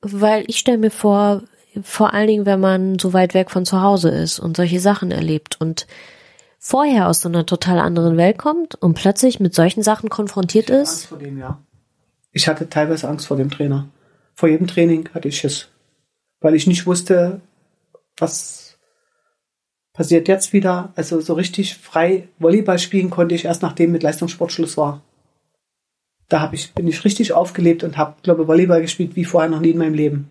weil 0.03 0.45
ich 0.49 0.59
stelle 0.59 0.79
mir 0.79 0.91
vor, 0.91 1.43
vor 1.83 2.15
allen 2.15 2.29
Dingen, 2.29 2.47
wenn 2.47 2.61
man 2.61 2.99
so 2.99 3.13
weit 3.13 3.35
weg 3.35 3.51
von 3.51 3.65
zu 3.65 3.81
Hause 3.81 4.11
ist 4.11 4.39
und 4.39 4.57
solche 4.57 4.81
Sachen 4.81 5.11
erlebt 5.11 5.61
und 5.61 5.87
vorher 6.59 7.09
aus 7.09 7.21
so 7.21 7.29
einer 7.29 7.45
total 7.45 7.79
anderen 7.79 8.17
Welt 8.17 8.39
kommt 8.39 8.75
und 8.77 8.95
plötzlich 8.95 9.41
mit 9.41 9.55
solchen 9.55 9.83
Sachen 9.83 10.09
konfrontiert 10.09 10.71
ich 10.71 10.77
ist. 10.77 10.91
Angst 10.91 11.07
vor 11.07 11.19
dem, 11.19 11.39
ja. 11.39 11.59
Ich 12.33 12.49
hatte 12.49 12.69
teilweise 12.69 13.09
Angst 13.09 13.27
vor 13.27 13.37
dem 13.37 13.51
Trainer. 13.51 13.89
Vor 14.35 14.49
jedem 14.49 14.67
Training 14.67 15.09
hatte 15.15 15.29
ich 15.29 15.39
Schiss, 15.39 15.69
weil 16.41 16.55
ich 16.55 16.67
nicht 16.67 16.87
wusste, 16.87 17.41
was 18.17 18.79
passiert 19.93 20.29
jetzt 20.29 20.53
wieder. 20.53 20.93
Also 20.97 21.21
so 21.21 21.35
richtig 21.35 21.77
frei 21.77 22.29
Volleyball 22.39 22.79
spielen 22.79 23.11
konnte 23.11 23.35
ich 23.35 23.45
erst 23.45 23.63
nachdem 23.63 23.93
mit 23.93 24.03
Leistungssport 24.03 24.53
Schluss 24.53 24.77
war. 24.77 25.03
Da 26.29 26.41
hab 26.41 26.55
ich, 26.55 26.73
bin 26.75 26.89
ich 26.89 27.05
richtig 27.05 27.33
aufgelebt 27.33 27.85
und 27.85 27.97
habe, 27.97 28.17
glaube 28.23 28.49
Volleyball 28.49 28.81
gespielt 28.81 29.15
wie 29.15 29.25
vorher 29.25 29.51
noch 29.51 29.61
nie 29.61 29.71
in 29.71 29.79
meinem 29.79 29.95
Leben. 29.95 30.31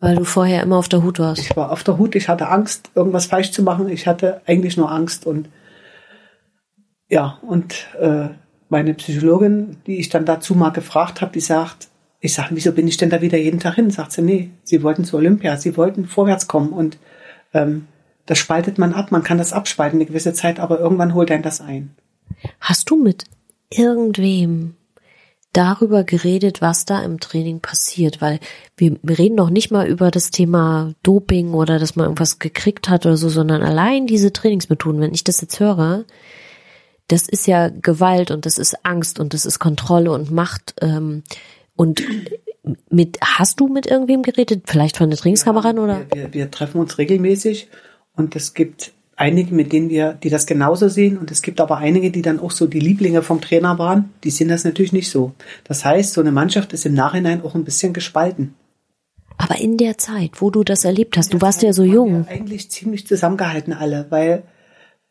Weil 0.00 0.16
du 0.16 0.24
vorher 0.24 0.62
immer 0.62 0.76
auf 0.76 0.88
der 0.88 1.02
Hut 1.02 1.18
warst. 1.18 1.40
Ich 1.40 1.56
war 1.56 1.70
auf 1.70 1.84
der 1.84 1.98
Hut, 1.98 2.14
ich 2.14 2.28
hatte 2.28 2.48
Angst, 2.48 2.90
irgendwas 2.94 3.26
falsch 3.26 3.52
zu 3.52 3.62
machen. 3.62 3.88
Ich 3.88 4.06
hatte 4.06 4.42
eigentlich 4.46 4.76
nur 4.76 4.90
Angst 4.90 5.26
und 5.26 5.48
ja, 7.08 7.38
und 7.42 7.86
äh, 8.00 8.28
meine 8.68 8.94
Psychologin, 8.94 9.76
die 9.86 9.98
ich 9.98 10.08
dann 10.08 10.24
dazu 10.24 10.54
mal 10.54 10.70
gefragt 10.70 11.20
habe, 11.20 11.32
die 11.32 11.40
sagt, 11.40 11.88
ich 12.20 12.32
sage, 12.34 12.48
wieso 12.52 12.72
bin 12.72 12.88
ich 12.88 12.96
denn 12.96 13.10
da 13.10 13.20
wieder 13.20 13.38
jeden 13.38 13.60
Tag 13.60 13.74
hin? 13.74 13.90
Sagt 13.90 14.12
sie, 14.12 14.22
nee, 14.22 14.50
sie 14.62 14.82
wollten 14.82 15.04
zur 15.04 15.20
Olympia, 15.20 15.56
sie 15.56 15.76
wollten 15.76 16.06
vorwärts 16.06 16.48
kommen 16.48 16.72
und 16.72 16.98
ähm, 17.52 17.86
das 18.26 18.38
spaltet 18.38 18.78
man 18.78 18.94
ab, 18.94 19.12
man 19.12 19.22
kann 19.22 19.38
das 19.38 19.52
abspalten 19.52 19.98
eine 19.98 20.06
gewisse 20.06 20.32
Zeit, 20.32 20.58
aber 20.58 20.80
irgendwann 20.80 21.14
holt 21.14 21.30
einen 21.30 21.42
das 21.42 21.60
ein. 21.60 21.94
Hast 22.60 22.88
du 22.90 22.96
mit 22.96 23.24
irgendwem 23.70 24.74
darüber 25.54 26.04
geredet, 26.04 26.60
was 26.60 26.84
da 26.84 27.02
im 27.02 27.20
Training 27.20 27.60
passiert, 27.60 28.20
weil 28.20 28.40
wir, 28.76 28.98
reden 29.06 29.36
noch 29.36 29.50
nicht 29.50 29.70
mal 29.70 29.86
über 29.86 30.10
das 30.10 30.30
Thema 30.30 30.92
Doping 31.02 31.54
oder 31.54 31.78
dass 31.78 31.96
man 31.96 32.04
irgendwas 32.04 32.38
gekriegt 32.38 32.88
hat 32.88 33.06
oder 33.06 33.16
so, 33.16 33.28
sondern 33.28 33.62
allein 33.62 34.06
diese 34.06 34.32
Trainingsmethoden, 34.32 35.00
wenn 35.00 35.14
ich 35.14 35.24
das 35.24 35.40
jetzt 35.40 35.60
höre, 35.60 36.04
das 37.08 37.28
ist 37.28 37.46
ja 37.46 37.68
Gewalt 37.68 38.30
und 38.30 38.46
das 38.46 38.58
ist 38.58 38.84
Angst 38.84 39.20
und 39.20 39.34
das 39.34 39.46
ist 39.46 39.58
Kontrolle 39.58 40.10
und 40.10 40.30
Macht. 40.30 40.74
Ähm, 40.80 41.22
und 41.76 42.02
mit 42.90 43.18
hast 43.22 43.60
du 43.60 43.68
mit 43.68 43.86
irgendwem 43.86 44.22
geredet? 44.22 44.64
Vielleicht 44.66 44.96
von 44.96 45.10
der 45.10 45.18
Trainingskameran 45.18 45.78
oder? 45.78 46.00
Wir, 46.12 46.24
wir, 46.24 46.34
wir 46.34 46.50
treffen 46.50 46.80
uns 46.80 46.98
regelmäßig 46.98 47.68
und 48.16 48.36
es 48.36 48.54
gibt 48.54 48.92
einige, 49.16 49.54
mit 49.54 49.72
denen 49.72 49.90
wir, 49.90 50.14
die 50.14 50.30
das 50.30 50.46
genauso 50.46 50.88
sehen, 50.88 51.18
und 51.18 51.30
es 51.30 51.42
gibt 51.42 51.60
aber 51.60 51.78
einige, 51.78 52.10
die 52.10 52.22
dann 52.22 52.40
auch 52.40 52.50
so 52.50 52.66
die 52.66 52.80
Lieblinge 52.80 53.22
vom 53.22 53.40
Trainer 53.40 53.78
waren, 53.78 54.10
die 54.24 54.30
sehen 54.30 54.48
das 54.48 54.64
natürlich 54.64 54.92
nicht 54.92 55.10
so. 55.10 55.32
Das 55.64 55.84
heißt, 55.84 56.12
so 56.12 56.20
eine 56.20 56.32
Mannschaft 56.32 56.72
ist 56.72 56.86
im 56.86 56.94
Nachhinein 56.94 57.42
auch 57.42 57.54
ein 57.54 57.64
bisschen 57.64 57.92
gespalten. 57.92 58.54
Aber 59.36 59.58
in 59.58 59.76
der 59.76 59.98
Zeit, 59.98 60.40
wo 60.40 60.50
du 60.50 60.62
das 60.62 60.84
erlebt 60.84 61.16
hast, 61.16 61.34
du 61.34 61.40
warst 61.40 61.60
Zeit 61.60 61.68
ja 61.68 61.72
so 61.72 61.82
jung. 61.82 62.26
Wir 62.26 62.32
eigentlich 62.32 62.70
ziemlich 62.70 63.06
zusammengehalten 63.06 63.72
alle, 63.72 64.06
weil 64.10 64.44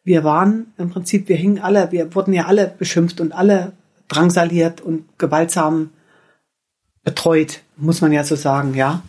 wir 0.04 0.24
waren 0.24 0.74
im 0.78 0.90
Prinzip, 0.90 1.30
wir 1.30 1.36
hingen 1.36 1.60
alle, 1.60 1.92
wir 1.92 2.14
wurden 2.16 2.34
ja 2.34 2.46
alle 2.46 2.74
beschimpft 2.78 3.22
und 3.22 3.34
alle 3.34 3.74
drangsaliert 4.08 4.82
und 4.82 5.18
gewaltsam 5.18 5.90
betreut, 7.04 7.62
muss 7.78 8.02
man 8.02 8.12
ja 8.12 8.24
so 8.24 8.36
sagen, 8.36 8.76
ja. 8.76 9.04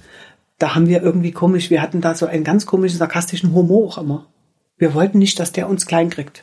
Da 0.59 0.75
haben 0.75 0.89
wir 0.89 1.03
irgendwie 1.03 1.33
komisch, 1.33 1.71
wir 1.71 1.83
hatten 1.83 2.01
da 2.01 2.15
so 2.15 2.27
einen 2.27 2.45
ganz 2.45 2.65
komischen, 2.65 2.99
sarkastischen 2.99 3.53
Humor 3.55 3.89
auch 3.89 3.99
immer. 3.99 4.27
Wir 4.77 4.95
wollten 4.95 5.19
nicht, 5.19 5.39
dass 5.39 5.53
der 5.53 5.69
uns 5.69 5.87
klein 5.87 6.11
kriegt. 6.11 6.43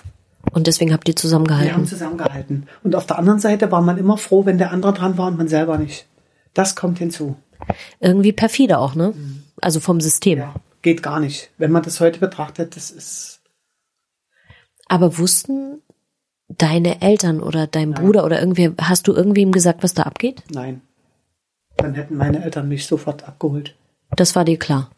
Und 0.51 0.67
deswegen 0.67 0.93
habt 0.93 1.07
ihr 1.07 1.15
zusammengehalten? 1.15 1.67
Wir 1.69 1.75
haben 1.75 1.85
zusammengehalten. 1.87 2.67
Und 2.83 2.95
auf 2.95 3.05
der 3.05 3.19
anderen 3.19 3.39
Seite 3.39 3.71
war 3.71 3.81
man 3.81 3.97
immer 3.97 4.17
froh, 4.17 4.45
wenn 4.45 4.57
der 4.57 4.71
andere 4.71 4.93
dran 4.93 5.17
war 5.17 5.27
und 5.27 5.37
man 5.37 5.47
selber 5.47 5.77
nicht. 5.77 6.07
Das 6.53 6.75
kommt 6.75 6.99
hinzu. 6.99 7.35
Irgendwie 7.99 8.31
perfide 8.31 8.79
auch, 8.79 8.95
ne? 8.95 9.13
Also 9.61 9.79
vom 9.79 10.01
System. 10.01 10.39
Ja, 10.39 10.55
geht 10.81 11.03
gar 11.03 11.19
nicht. 11.19 11.51
Wenn 11.57 11.71
man 11.71 11.83
das 11.83 11.99
heute 11.99 12.19
betrachtet, 12.19 12.75
das 12.75 12.89
ist. 12.89 13.41
Aber 14.87 15.17
wussten 15.17 15.81
deine 16.49 17.01
Eltern 17.01 17.41
oder 17.41 17.67
dein 17.67 17.91
Nein. 17.91 18.03
Bruder 18.03 18.25
oder 18.25 18.39
irgendwie, 18.39 18.71
hast 18.79 19.07
du 19.07 19.13
irgendwem 19.13 19.51
gesagt, 19.51 19.83
was 19.83 19.93
da 19.93 20.03
abgeht? 20.03 20.43
Nein. 20.51 20.81
Dann 21.77 21.93
hätten 21.93 22.17
meine 22.17 22.43
Eltern 22.43 22.67
mich 22.67 22.85
sofort 22.85 23.27
abgeholt. 23.27 23.75
Das 24.15 24.35
war 24.35 24.43
dir 24.43 24.57
klar. 24.57 24.89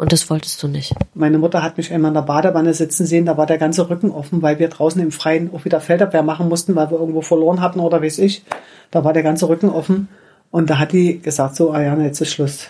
Und 0.00 0.12
das 0.12 0.30
wolltest 0.30 0.62
du 0.62 0.66
nicht. 0.66 0.94
Meine 1.12 1.36
Mutter 1.36 1.62
hat 1.62 1.76
mich 1.76 1.92
einmal 1.92 2.08
in 2.08 2.14
der 2.14 2.22
Badewanne 2.22 2.72
sitzen 2.72 3.04
sehen, 3.04 3.26
da 3.26 3.36
war 3.36 3.44
der 3.44 3.58
ganze 3.58 3.90
Rücken 3.90 4.10
offen, 4.10 4.40
weil 4.40 4.58
wir 4.58 4.68
draußen 4.68 5.02
im 5.02 5.12
Freien 5.12 5.52
auch 5.52 5.66
wieder 5.66 5.78
Feldabwehr 5.78 6.22
machen 6.22 6.48
mussten, 6.48 6.74
weil 6.74 6.90
wir 6.90 6.98
irgendwo 6.98 7.20
verloren 7.20 7.60
hatten 7.60 7.80
oder 7.80 8.00
weiß 8.00 8.18
ich. 8.20 8.42
Da 8.90 9.04
war 9.04 9.12
der 9.12 9.22
ganze 9.22 9.46
Rücken 9.50 9.68
offen. 9.68 10.08
Und 10.50 10.70
da 10.70 10.78
hat 10.78 10.92
die 10.92 11.18
gesagt, 11.18 11.54
so, 11.54 11.74
Ariane, 11.74 12.06
jetzt 12.06 12.22
ist 12.22 12.32
Schluss. 12.32 12.68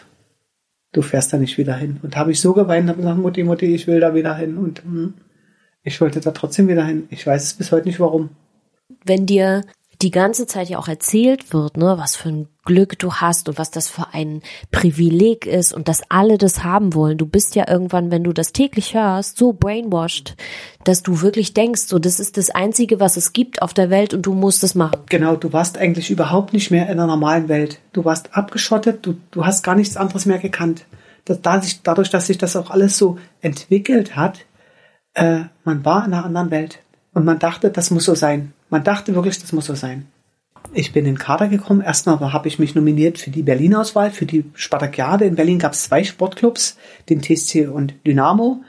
Du 0.91 1.03
fährst 1.03 1.33
da 1.33 1.37
nicht 1.37 1.57
wieder 1.57 1.77
hin. 1.77 2.01
Und 2.03 2.17
habe 2.17 2.33
ich 2.33 2.41
so 2.41 2.53
geweint, 2.53 2.89
habe 2.89 2.99
gesagt, 2.99 3.19
Mutti, 3.19 3.45
Mutti, 3.45 3.67
ich 3.77 3.87
will 3.87 4.01
da 4.01 4.13
wieder 4.13 4.35
hin. 4.35 4.59
Und 4.59 4.83
hm, 4.83 5.15
ich 5.85 6.01
wollte 6.01 6.19
da 6.19 6.33
trotzdem 6.33 6.67
wieder 6.67 6.85
hin. 6.85 7.07
Ich 7.11 7.25
weiß 7.25 7.45
es 7.45 7.55
bis 7.55 7.71
heute 7.71 7.87
nicht 7.87 8.01
warum. 8.01 8.31
Wenn 9.05 9.27
dir 9.27 9.63
die 10.03 10.11
ganze 10.11 10.47
Zeit 10.47 10.69
ja 10.71 10.79
auch 10.79 10.89
erzählt 10.89 11.53
wird, 11.53 11.77
ne, 11.77 11.97
was 11.99 12.17
für 12.17 12.31
ein 12.31 12.49
Glück 12.65 12.99
du 12.99 13.15
hast 13.15 13.49
und 13.49 13.59
was 13.59 13.71
das 13.71 13.89
für 13.89 14.15
ein 14.15 14.43
Privileg 14.71 15.47
ist 15.47 15.75
und 15.75 15.89
dass 15.89 16.03
alle 16.09 16.39
das 16.39 16.65
haben 16.65 16.95
wollen. 16.95 17.19
Du 17.19 17.27
bist 17.27 17.55
ja 17.55 17.69
irgendwann, 17.69 18.11
wenn 18.11 18.25
du 18.25 18.33
das 18.33 18.53
täglich 18.53 18.95
hörst, 18.95 19.37
so 19.37 19.53
brainwashed, 19.53 20.37
dass 20.85 21.03
du 21.03 21.21
wirklich 21.21 21.53
denkst, 21.53 21.83
so 21.83 21.99
das 21.99 22.19
ist 22.19 22.37
das 22.37 22.51
einzige, 22.51 23.01
was 23.01 23.17
es 23.17 23.33
gibt 23.33 23.61
auf 23.61 23.75
der 23.75 23.91
Welt 23.91 24.15
und 24.15 24.23
du 24.23 24.33
musst 24.33 24.65
es 24.65 24.75
machen. 24.75 25.01
Genau, 25.09 25.37
du 25.37 25.53
warst 25.53 25.77
eigentlich 25.77 26.11
überhaupt 26.11 26.53
nicht 26.53 26.71
mehr 26.71 26.89
in 26.89 26.97
der 26.97 27.07
normalen 27.07 27.49
Welt. 27.49 27.81
Du 27.93 28.05
warst 28.05 28.35
abgeschottet, 28.35 29.05
du, 29.05 29.17
du 29.31 29.45
hast 29.45 29.63
gar 29.63 29.75
nichts 29.75 29.97
anderes 29.97 30.25
mehr 30.25 30.39
gekannt. 30.39 30.87
Dadurch, 31.25 32.11
dass 32.11 32.27
sich 32.27 32.39
das 32.39 32.57
auch 32.57 32.71
alles 32.71 32.97
so 32.97 33.19
entwickelt 33.41 34.17
hat, 34.17 34.47
äh, 35.15 35.41
man 35.65 35.85
war 35.85 36.07
in 36.07 36.15
einer 36.15 36.25
anderen 36.25 36.51
Welt. 36.51 36.79
Und 37.13 37.25
man 37.25 37.39
dachte, 37.39 37.71
das 37.71 37.91
muss 37.91 38.05
so 38.05 38.15
sein. 38.15 38.53
Man 38.71 38.85
dachte 38.85 39.15
wirklich, 39.15 39.39
das 39.39 39.53
muss 39.53 39.67
so 39.67 39.75
sein. 39.75 40.07
Ich 40.73 40.93
bin 40.93 41.05
in 41.05 41.15
den 41.15 41.19
Kader 41.19 41.49
gekommen. 41.49 41.81
Erstmal 41.81 42.33
habe 42.33 42.49
ich 42.49 42.59
mich 42.59 42.75
nominiert 42.75 43.19
für 43.19 43.31
die 43.31 43.43
Berlin-Auswahl, 43.43 44.11
für 44.11 44.27
die 44.27 44.45
Spartakiade. 44.55 45.25
In 45.25 45.35
Berlin 45.35 45.59
gab 45.59 45.73
es 45.73 45.85
zwei 45.85 46.05
Sportclubs, 46.05 46.77
den 47.09 47.23
TSC 47.23 47.67
und 47.67 47.95
Dynamo. 48.07 48.63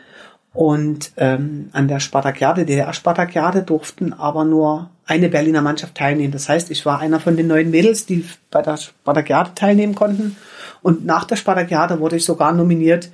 Und 0.53 1.11
ähm, 1.17 1.69
an 1.71 1.87
der 1.87 1.99
Spartakiade, 1.99 2.65
der 2.65 2.91
Spartakiade, 2.93 3.61
durften 3.61 4.13
aber 4.13 4.43
nur 4.43 4.89
eine 5.05 5.29
Berliner 5.29 5.61
Mannschaft 5.61 5.95
teilnehmen. 5.95 6.33
Das 6.33 6.49
heißt, 6.49 6.71
ich 6.71 6.85
war 6.85 6.99
einer 6.99 7.19
von 7.19 7.37
den 7.37 7.47
neuen 7.47 7.69
Mädels, 7.69 8.05
die 8.05 8.25
bei 8.49 8.61
der 8.61 8.77
Spartakiade 8.77 9.51
teilnehmen 9.55 9.95
konnten. 9.95 10.35
Und 10.81 11.05
nach 11.05 11.25
der 11.25 11.35
Spartakiade 11.35 11.99
wurde 11.99 12.17
ich 12.17 12.25
sogar 12.25 12.51
nominiert 12.51 13.11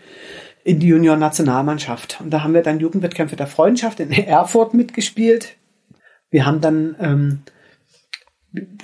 in 0.63 0.79
die 0.79 0.87
Junior-Nationalmannschaft. 0.87 2.19
Und 2.21 2.31
da 2.31 2.43
haben 2.43 2.53
wir 2.53 2.63
dann 2.63 2.79
Jugendwettkämpfe 2.79 3.35
der 3.35 3.47
Freundschaft 3.47 3.99
in 3.99 4.11
Erfurt 4.11 4.73
mitgespielt. 4.73 5.55
Wir 6.29 6.45
haben 6.45 6.61
dann, 6.61 6.95
ähm, 6.99 7.39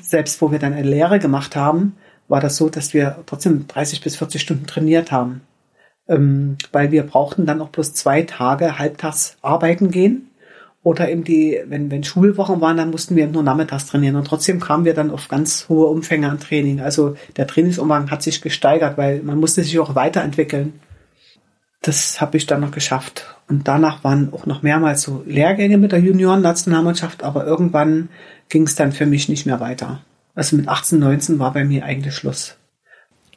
selbst 0.01 0.41
wo 0.41 0.51
wir 0.51 0.59
dann 0.59 0.73
eine 0.73 0.87
Lehre 0.87 1.19
gemacht 1.19 1.55
haben, 1.55 1.95
war 2.27 2.41
das 2.41 2.57
so, 2.57 2.69
dass 2.69 2.93
wir 2.93 3.17
trotzdem 3.25 3.67
30 3.67 4.01
bis 4.01 4.15
40 4.15 4.41
Stunden 4.41 4.65
trainiert 4.65 5.11
haben. 5.11 5.41
Ähm, 6.07 6.57
weil 6.71 6.91
wir 6.91 7.03
brauchten 7.03 7.45
dann 7.45 7.61
auch 7.61 7.69
bloß 7.69 7.93
zwei 7.93 8.23
Tage 8.23 8.77
halbtags 8.77 9.37
arbeiten 9.41 9.91
gehen. 9.91 10.29
Oder 10.83 11.09
eben 11.09 11.23
die, 11.23 11.61
wenn, 11.65 11.89
wenn 11.91 12.03
Schulwochen 12.03 12.59
waren, 12.59 12.75
dann 12.75 12.91
mussten 12.91 13.15
wir 13.15 13.27
nur 13.27 13.41
nachmittags 13.41 13.85
trainieren. 13.85 14.17
Und 14.17 14.27
trotzdem 14.27 14.59
kamen 14.59 14.83
wir 14.83 14.93
dann 14.93 15.11
auf 15.11 15.29
ganz 15.29 15.69
hohe 15.69 15.87
Umfänge 15.87 16.29
an 16.29 16.39
Training. 16.39 16.81
Also 16.81 17.15
der 17.37 17.47
Trainingsumfang 17.47 18.11
hat 18.11 18.21
sich 18.21 18.41
gesteigert, 18.41 18.97
weil 18.97 19.23
man 19.23 19.39
musste 19.39 19.63
sich 19.63 19.79
auch 19.79 19.95
weiterentwickeln. 19.95 20.73
Das 21.83 22.21
habe 22.21 22.37
ich 22.37 22.45
dann 22.45 22.61
noch 22.61 22.71
geschafft. 22.71 23.25
Und 23.47 23.67
danach 23.67 24.03
waren 24.03 24.33
auch 24.33 24.45
noch 24.45 24.63
mehrmals 24.63 25.01
so 25.01 25.21
Lehrgänge 25.27 25.77
mit 25.77 25.91
der 25.91 25.99
Junioren-Nationalmannschaft, 25.99 27.23
aber 27.23 27.45
irgendwann 27.45 28.09
ging 28.49 28.63
es 28.63 28.75
dann 28.75 28.93
für 28.93 29.05
mich 29.05 29.29
nicht 29.29 29.45
mehr 29.45 29.59
weiter. 29.59 30.01
Also 30.33 30.55
mit 30.55 30.67
18, 30.67 30.97
19 30.97 31.39
war 31.39 31.53
bei 31.53 31.65
mir 31.65 31.83
eigentlich 31.83 32.15
Schluss. 32.15 32.55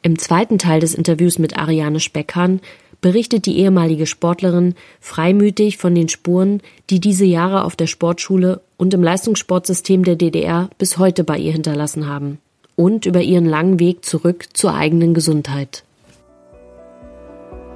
Im 0.01 0.17
zweiten 0.17 0.57
Teil 0.57 0.79
des 0.79 0.95
Interviews 0.95 1.39
mit 1.39 1.57
Ariane 1.57 1.99
Speckhahn 1.99 2.61
berichtet 3.01 3.45
die 3.45 3.57
ehemalige 3.57 4.05
Sportlerin 4.05 4.75
freimütig 5.01 5.77
von 5.77 5.93
den 5.93 6.07
Spuren, 6.07 6.61
die 6.89 7.01
diese 7.01 7.25
Jahre 7.25 7.65
auf 7.65 7.75
der 7.75 7.87
Sportschule 7.87 8.61
und 8.77 8.93
im 8.93 9.03
Leistungssportsystem 9.03 10.03
der 10.03 10.15
DDR 10.15 10.69
bis 10.77 10.97
heute 10.97 11.25
bei 11.25 11.37
ihr 11.37 11.51
hinterlassen 11.51 12.07
haben 12.07 12.39
und 12.75 13.05
über 13.05 13.21
ihren 13.21 13.45
langen 13.45 13.79
Weg 13.79 14.05
zurück 14.05 14.45
zur 14.53 14.73
eigenen 14.73 15.13
Gesundheit. 15.13 15.83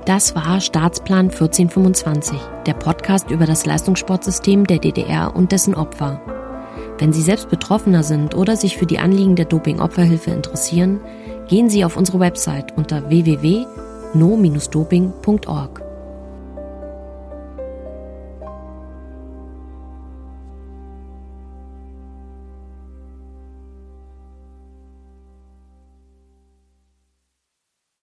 Das 0.05 0.35
war 0.35 0.59
Staatsplan 0.59 1.29
1425, 1.29 2.37
der 2.65 2.73
Podcast 2.73 3.29
über 3.29 3.45
das 3.45 3.65
Leistungssportsystem 3.65 4.65
der 4.65 4.79
DDR 4.79 5.35
und 5.35 5.51
dessen 5.51 5.75
Opfer. 5.75 6.19
Wenn 6.97 7.13
Sie 7.13 7.21
selbst 7.21 7.49
Betroffener 7.49 8.03
sind 8.03 8.35
oder 8.35 8.55
sich 8.55 8.77
für 8.77 8.85
die 8.85 8.99
Anliegen 8.99 9.35
der 9.35 9.45
Doping-Opferhilfe 9.45 10.31
interessieren, 10.31 10.99
gehen 11.47 11.69
Sie 11.69 11.85
auf 11.85 11.97
unsere 11.97 12.19
Website 12.19 12.77
unter 12.77 13.09
www 13.09 13.65
no-doping.org. 14.13 15.90